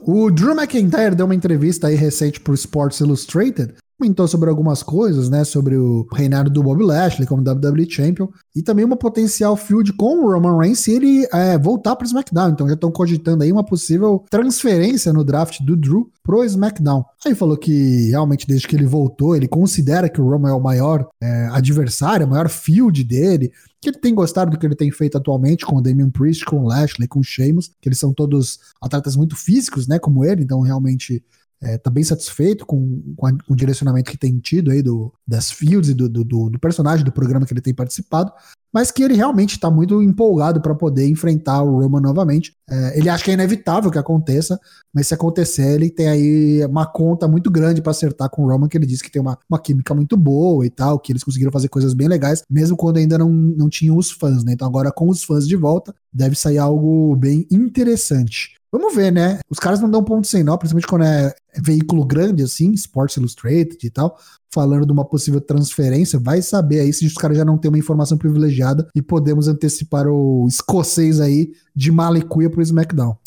O 0.03 0.29
Drew 0.31 0.53
McIntyre 0.53 1.15
deu 1.15 1.25
uma 1.25 1.35
entrevista 1.35 1.87
aí 1.87 1.95
recente 1.95 2.39
pro 2.39 2.53
Sports 2.53 2.99
Illustrated 2.99 3.75
comentou 4.01 4.27
sobre 4.27 4.49
algumas 4.49 4.81
coisas, 4.81 5.29
né? 5.29 5.43
Sobre 5.43 5.77
o 5.77 6.07
reinado 6.11 6.49
do 6.49 6.63
Bob 6.63 6.83
Lashley 6.83 7.27
como 7.27 7.47
WWE 7.47 7.87
Champion 7.87 8.27
e 8.55 8.63
também 8.63 8.83
uma 8.83 8.97
potencial 8.97 9.55
feud 9.55 9.93
com 9.93 10.25
o 10.25 10.31
Roman 10.31 10.57
Reigns 10.57 10.79
se 10.79 10.91
ele 10.91 11.27
é, 11.31 11.55
voltar 11.55 11.95
para 11.95 12.03
o 12.03 12.07
SmackDown. 12.07 12.49
Então 12.49 12.67
já 12.67 12.73
estão 12.73 12.91
cogitando 12.91 13.43
aí 13.43 13.51
uma 13.51 13.63
possível 13.63 14.25
transferência 14.27 15.13
no 15.13 15.23
draft 15.23 15.61
do 15.61 15.77
Drew 15.77 16.09
pro 16.23 16.43
SmackDown. 16.43 17.05
Aí 17.23 17.35
falou 17.35 17.55
que 17.55 18.09
realmente 18.09 18.47
desde 18.47 18.67
que 18.67 18.75
ele 18.75 18.87
voltou, 18.87 19.35
ele 19.35 19.47
considera 19.47 20.09
que 20.09 20.19
o 20.19 20.27
Roman 20.27 20.49
é 20.49 20.53
o 20.53 20.59
maior 20.59 21.07
é, 21.21 21.49
adversário, 21.51 22.25
o 22.25 22.29
maior 22.29 22.49
field 22.49 23.03
dele, 23.03 23.51
que 23.79 23.89
ele 23.89 23.99
tem 23.99 24.15
gostado 24.15 24.49
do 24.49 24.57
que 24.57 24.65
ele 24.65 24.75
tem 24.75 24.91
feito 24.91 25.17
atualmente 25.17 25.63
com 25.63 25.75
o 25.75 25.81
Damian 25.81 26.09
Priest, 26.09 26.43
com 26.45 26.63
o 26.63 26.67
Lashley, 26.67 27.07
com 27.07 27.19
o 27.19 27.23
Sheamus, 27.23 27.71
que 27.79 27.87
eles 27.87 27.99
são 27.99 28.11
todos 28.11 28.59
atletas 28.81 29.15
muito 29.15 29.35
físicos, 29.35 29.87
né, 29.87 29.99
como 29.99 30.25
ele, 30.25 30.43
então 30.43 30.61
realmente 30.61 31.23
é, 31.61 31.77
tá 31.77 31.91
bem 31.91 32.03
satisfeito 32.03 32.65
com, 32.65 33.13
com, 33.15 33.27
a, 33.27 33.31
com, 33.31 33.53
o 33.53 33.55
direcionamento 33.55 34.09
que 34.09 34.17
tem 34.17 34.39
tido 34.39 34.71
aí 34.71 34.81
do, 34.81 35.13
das 35.27 35.51
fields 35.51 35.89
e 35.89 35.93
do, 35.93 36.09
do, 36.09 36.23
do, 36.23 36.59
personagem 36.59 37.05
do 37.05 37.11
programa 37.11 37.45
que 37.45 37.53
ele 37.53 37.61
tem 37.61 37.73
participado, 37.73 38.31
mas 38.73 38.89
que 38.89 39.03
ele 39.03 39.13
realmente 39.13 39.51
está 39.51 39.69
muito 39.69 40.01
empolgado 40.01 40.59
para 40.59 40.73
poder 40.73 41.07
enfrentar 41.07 41.61
o 41.61 41.79
Roman 41.79 42.01
novamente. 42.01 42.55
É, 42.67 42.97
ele 42.97 43.09
acha 43.09 43.23
que 43.23 43.29
é 43.29 43.35
inevitável 43.35 43.91
que 43.91 43.99
aconteça, 43.99 44.59
mas 44.91 45.07
se 45.07 45.13
acontecer, 45.13 45.75
ele 45.75 45.91
tem 45.91 46.07
aí 46.07 46.65
uma 46.65 46.87
conta 46.87 47.27
muito 47.27 47.51
grande 47.51 47.81
para 47.81 47.91
acertar 47.91 48.29
com 48.29 48.43
o 48.43 48.49
Roman, 48.49 48.67
que 48.67 48.77
ele 48.77 48.87
disse 48.87 49.03
que 49.03 49.11
tem 49.11 49.21
uma, 49.21 49.37
uma 49.47 49.59
química 49.59 49.93
muito 49.93 50.17
boa 50.17 50.65
e 50.65 50.69
tal, 50.69 50.97
que 50.99 51.11
eles 51.11 51.23
conseguiram 51.23 51.51
fazer 51.51 51.67
coisas 51.67 51.93
bem 51.93 52.07
legais, 52.07 52.41
mesmo 52.49 52.75
quando 52.75 52.97
ainda 52.97 53.19
não, 53.19 53.29
não 53.29 53.69
tinham 53.69 53.97
os 53.97 54.09
fãs, 54.09 54.43
né? 54.43 54.53
Então 54.53 54.67
agora 54.67 54.91
com 54.91 55.09
os 55.09 55.23
fãs 55.23 55.47
de 55.47 55.55
volta, 55.55 55.93
deve 56.11 56.35
sair 56.35 56.57
algo 56.57 57.15
bem 57.15 57.45
interessante. 57.51 58.60
Vamos 58.73 58.95
ver, 58.95 59.11
né? 59.11 59.39
Os 59.49 59.59
caras 59.59 59.81
não 59.81 59.91
dão 59.91 60.01
ponto 60.01 60.25
sem 60.25 60.45
nó, 60.45 60.55
principalmente 60.55 60.87
quando 60.87 61.03
é 61.03 61.35
veículo 61.57 62.05
grande 62.05 62.41
assim, 62.41 62.71
Sports 62.71 63.17
Illustrated 63.17 63.77
e 63.83 63.89
tal, 63.89 64.17
falando 64.49 64.85
de 64.85 64.93
uma 64.93 65.03
possível 65.03 65.41
transferência. 65.41 66.17
Vai 66.17 66.41
saber 66.41 66.79
aí 66.79 66.93
se 66.93 67.05
os 67.05 67.13
caras 67.13 67.35
já 67.35 67.43
não 67.43 67.57
têm 67.57 67.67
uma 67.67 67.77
informação 67.77 68.17
privilegiada 68.17 68.87
e 68.95 69.01
podemos 69.01 69.49
antecipar 69.49 70.07
o 70.07 70.47
escocês 70.47 71.19
aí 71.19 71.51
de 71.75 71.91
Malicuia 71.91 72.49
pro 72.49 72.61
SmackDown. 72.61 73.17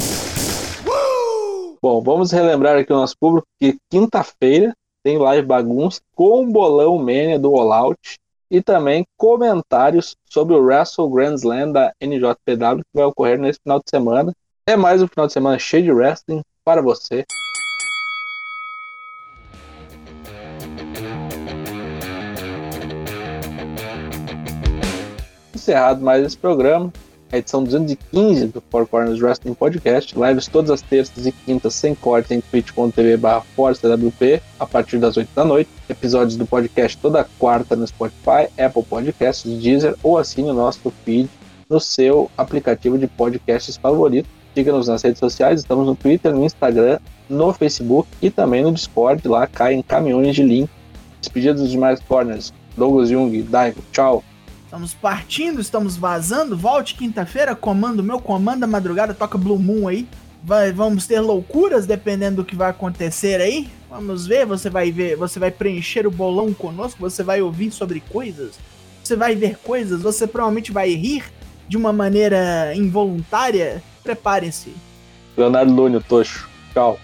Bom, 1.82 2.02
vamos 2.02 2.32
relembrar 2.32 2.78
aqui 2.78 2.90
o 2.90 2.96
nosso 2.96 3.14
público 3.20 3.46
que 3.60 3.76
quinta-feira 3.90 4.74
tem 5.02 5.18
live 5.18 5.46
bagunça 5.46 6.00
com 6.16 6.50
bolão 6.50 6.96
Mania 6.96 7.38
do 7.38 7.54
All 7.54 7.70
Out 7.70 8.18
e 8.50 8.62
também 8.62 9.04
comentários 9.18 10.16
sobre 10.24 10.54
o 10.54 10.62
Wrestle 10.62 11.10
Grand 11.10 11.34
Slam 11.34 11.70
da 11.70 11.92
NJPW 12.00 12.78
que 12.78 12.94
vai 12.94 13.04
ocorrer 13.04 13.38
nesse 13.38 13.60
final 13.62 13.78
de 13.78 13.90
semana. 13.90 14.32
É 14.66 14.78
mais 14.78 15.02
um 15.02 15.06
final 15.06 15.26
de 15.26 15.32
semana 15.34 15.58
cheio 15.58 15.84
de 15.84 15.92
wrestling 15.92 16.42
para 16.64 16.80
você. 16.80 17.22
Encerrado 25.54 26.02
mais 26.02 26.24
esse 26.24 26.38
programa. 26.38 26.90
a 27.30 27.36
edição 27.36 27.62
215 27.62 28.46
do 28.46 28.62
Four 28.70 28.86
Corners 28.86 29.20
Wrestling 29.20 29.52
Podcast. 29.52 30.18
Lives 30.18 30.48
todas 30.48 30.70
as 30.70 30.80
terças 30.80 31.26
e 31.26 31.32
quintas 31.32 31.74
sem 31.74 31.94
corte 31.94 32.32
em 32.32 32.40
twitch.tv 32.40 33.18
ForceWP 33.54 34.40
a 34.58 34.64
partir 34.64 34.96
das 34.96 35.18
8 35.18 35.28
da 35.34 35.44
noite. 35.44 35.68
Episódios 35.90 36.36
do 36.36 36.46
podcast 36.46 36.96
toda 36.96 37.28
quarta 37.38 37.76
no 37.76 37.86
Spotify, 37.86 38.48
Apple 38.58 38.82
Podcasts, 38.82 39.60
Deezer 39.60 39.94
ou 40.02 40.16
assine 40.16 40.48
o 40.48 40.54
nosso 40.54 40.90
feed 41.04 41.28
no 41.68 41.78
seu 41.78 42.30
aplicativo 42.38 42.96
de 42.96 43.06
podcasts 43.06 43.76
favorito. 43.76 44.26
Siga-nos 44.54 44.86
nas 44.86 45.02
redes 45.02 45.18
sociais, 45.18 45.60
estamos 45.60 45.84
no 45.84 45.96
Twitter, 45.96 46.32
no 46.32 46.44
Instagram, 46.44 47.00
no 47.28 47.52
Facebook 47.52 48.08
e 48.22 48.30
também 48.30 48.62
no 48.62 48.72
Discord. 48.72 49.26
Lá 49.26 49.46
caem 49.46 49.82
caminhões 49.82 50.34
de 50.34 50.44
link. 50.44 50.70
Despedidos 51.20 51.62
dos 51.62 51.70
demais 51.70 52.00
corners. 52.00 52.52
Douglas 52.76 53.08
Jung, 53.08 53.42
Daigo, 53.42 53.80
tchau. 53.90 54.22
Estamos 54.64 54.94
partindo, 54.94 55.60
estamos 55.60 55.96
vazando. 55.96 56.56
Volte 56.56 56.94
quinta-feira, 56.94 57.54
comando 57.54 58.02
meu, 58.02 58.20
comanda 58.20 58.66
madrugada, 58.66 59.14
toca 59.14 59.36
Blue 59.36 59.58
Moon 59.58 59.88
aí. 59.88 60.06
Vai, 60.42 60.72
vamos 60.72 61.06
ter 61.06 61.20
loucuras 61.20 61.86
dependendo 61.86 62.36
do 62.36 62.44
que 62.44 62.54
vai 62.54 62.70
acontecer 62.70 63.40
aí. 63.40 63.68
Vamos 63.88 64.26
ver, 64.26 64.44
você 64.44 64.68
vai 64.68 64.92
ver, 64.92 65.16
você 65.16 65.38
vai 65.38 65.50
preencher 65.50 66.06
o 66.06 66.10
bolão 66.10 66.52
conosco, 66.52 67.00
você 67.00 67.22
vai 67.22 67.40
ouvir 67.40 67.70
sobre 67.70 68.00
coisas, 68.00 68.58
você 69.02 69.16
vai 69.16 69.34
ver 69.34 69.56
coisas, 69.58 70.02
você 70.02 70.26
provavelmente 70.26 70.72
vai 70.72 70.90
rir 70.90 71.24
de 71.68 71.76
uma 71.76 71.92
maneira 71.92 72.74
involuntária. 72.74 73.82
Prepare-se. 74.04 74.72
Leonardo 75.36 75.72
Lúnio, 75.72 76.00
Tocho. 76.00 76.48
Tchau. 76.72 77.00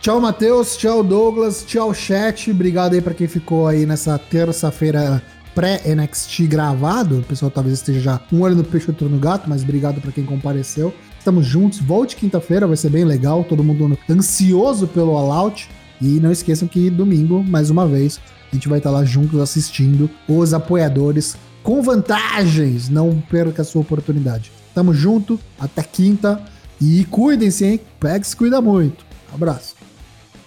Tchau, 0.00 0.20
Matheus. 0.20 0.76
Tchau, 0.76 1.02
Douglas. 1.02 1.64
Tchau, 1.66 1.92
chat. 1.94 2.50
Obrigado 2.50 2.92
aí 2.92 3.00
para 3.00 3.14
quem 3.14 3.26
ficou 3.26 3.66
aí 3.66 3.86
nessa 3.86 4.18
terça-feira 4.18 5.22
pré-NXT 5.54 6.46
gravado. 6.46 7.20
O 7.20 7.22
pessoal 7.22 7.50
talvez 7.50 7.78
esteja 7.78 8.00
já 8.00 8.20
um 8.30 8.42
olho 8.42 8.54
no 8.54 8.64
peixe, 8.64 8.90
outro 8.90 9.08
no 9.08 9.18
gato, 9.18 9.48
mas 9.48 9.62
obrigado 9.62 10.00
para 10.00 10.12
quem 10.12 10.24
compareceu. 10.24 10.92
Estamos 11.18 11.46
juntos. 11.46 11.78
Volte 11.78 12.16
quinta-feira, 12.16 12.66
vai 12.66 12.76
ser 12.76 12.90
bem 12.90 13.04
legal. 13.04 13.44
Todo 13.44 13.64
mundo 13.64 13.98
ansioso 14.10 14.86
pelo 14.86 15.16
All 15.16 15.32
Out. 15.32 15.70
E 16.02 16.20
não 16.20 16.30
esqueçam 16.30 16.68
que 16.68 16.90
domingo, 16.90 17.42
mais 17.42 17.70
uma 17.70 17.86
vez, 17.86 18.20
a 18.52 18.54
gente 18.54 18.68
vai 18.68 18.78
estar 18.78 18.90
lá 18.90 19.04
juntos 19.04 19.40
assistindo 19.40 20.10
os 20.28 20.52
apoiadores 20.52 21.36
com 21.62 21.80
vantagens. 21.80 22.90
Não 22.90 23.22
perca 23.30 23.62
a 23.62 23.64
sua 23.64 23.80
oportunidade. 23.80 24.52
Tamo 24.74 24.92
junto, 24.92 25.38
até 25.58 25.82
quinta. 25.82 26.42
E 26.80 27.04
cuidem-se, 27.04 27.64
hein? 27.64 27.80
Pega 28.00 28.24
se 28.24 28.34
cuida 28.34 28.60
muito. 28.60 29.04
Abraço. 29.32 29.76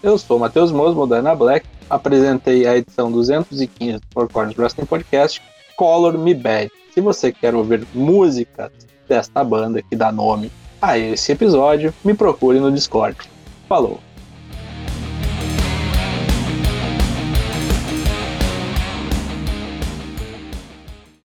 Eu 0.04 0.18
sou 0.18 0.38
o 0.38 0.40
Matheus 0.40 0.72
Mosmo, 0.72 1.08
da 1.08 1.18
Ana 1.18 1.34
Black 1.34 1.66
apresentei 1.90 2.66
a 2.68 2.78
edição 2.78 3.12
215 3.12 3.94
do 3.94 4.02
Four 4.14 4.30
Corners 4.32 4.58
Wrestling 4.58 4.86
Podcast, 4.86 5.42
Color 5.76 6.18
Me 6.18 6.34
Bad. 6.34 6.72
Se 6.94 7.02
você 7.02 7.32
quer 7.32 7.56
ouvir 7.56 7.86
músicas 7.94 8.72
desta 9.08 9.44
banda 9.44 9.82
que 9.82 9.96
dá 9.96 10.12
nome 10.12 10.52
a 10.82 10.98
esse 10.98 11.32
episódio, 11.32 11.94
me 12.04 12.14
procure 12.14 12.60
no 12.60 12.72
Discord. 12.72 13.18
Falou! 13.68 14.07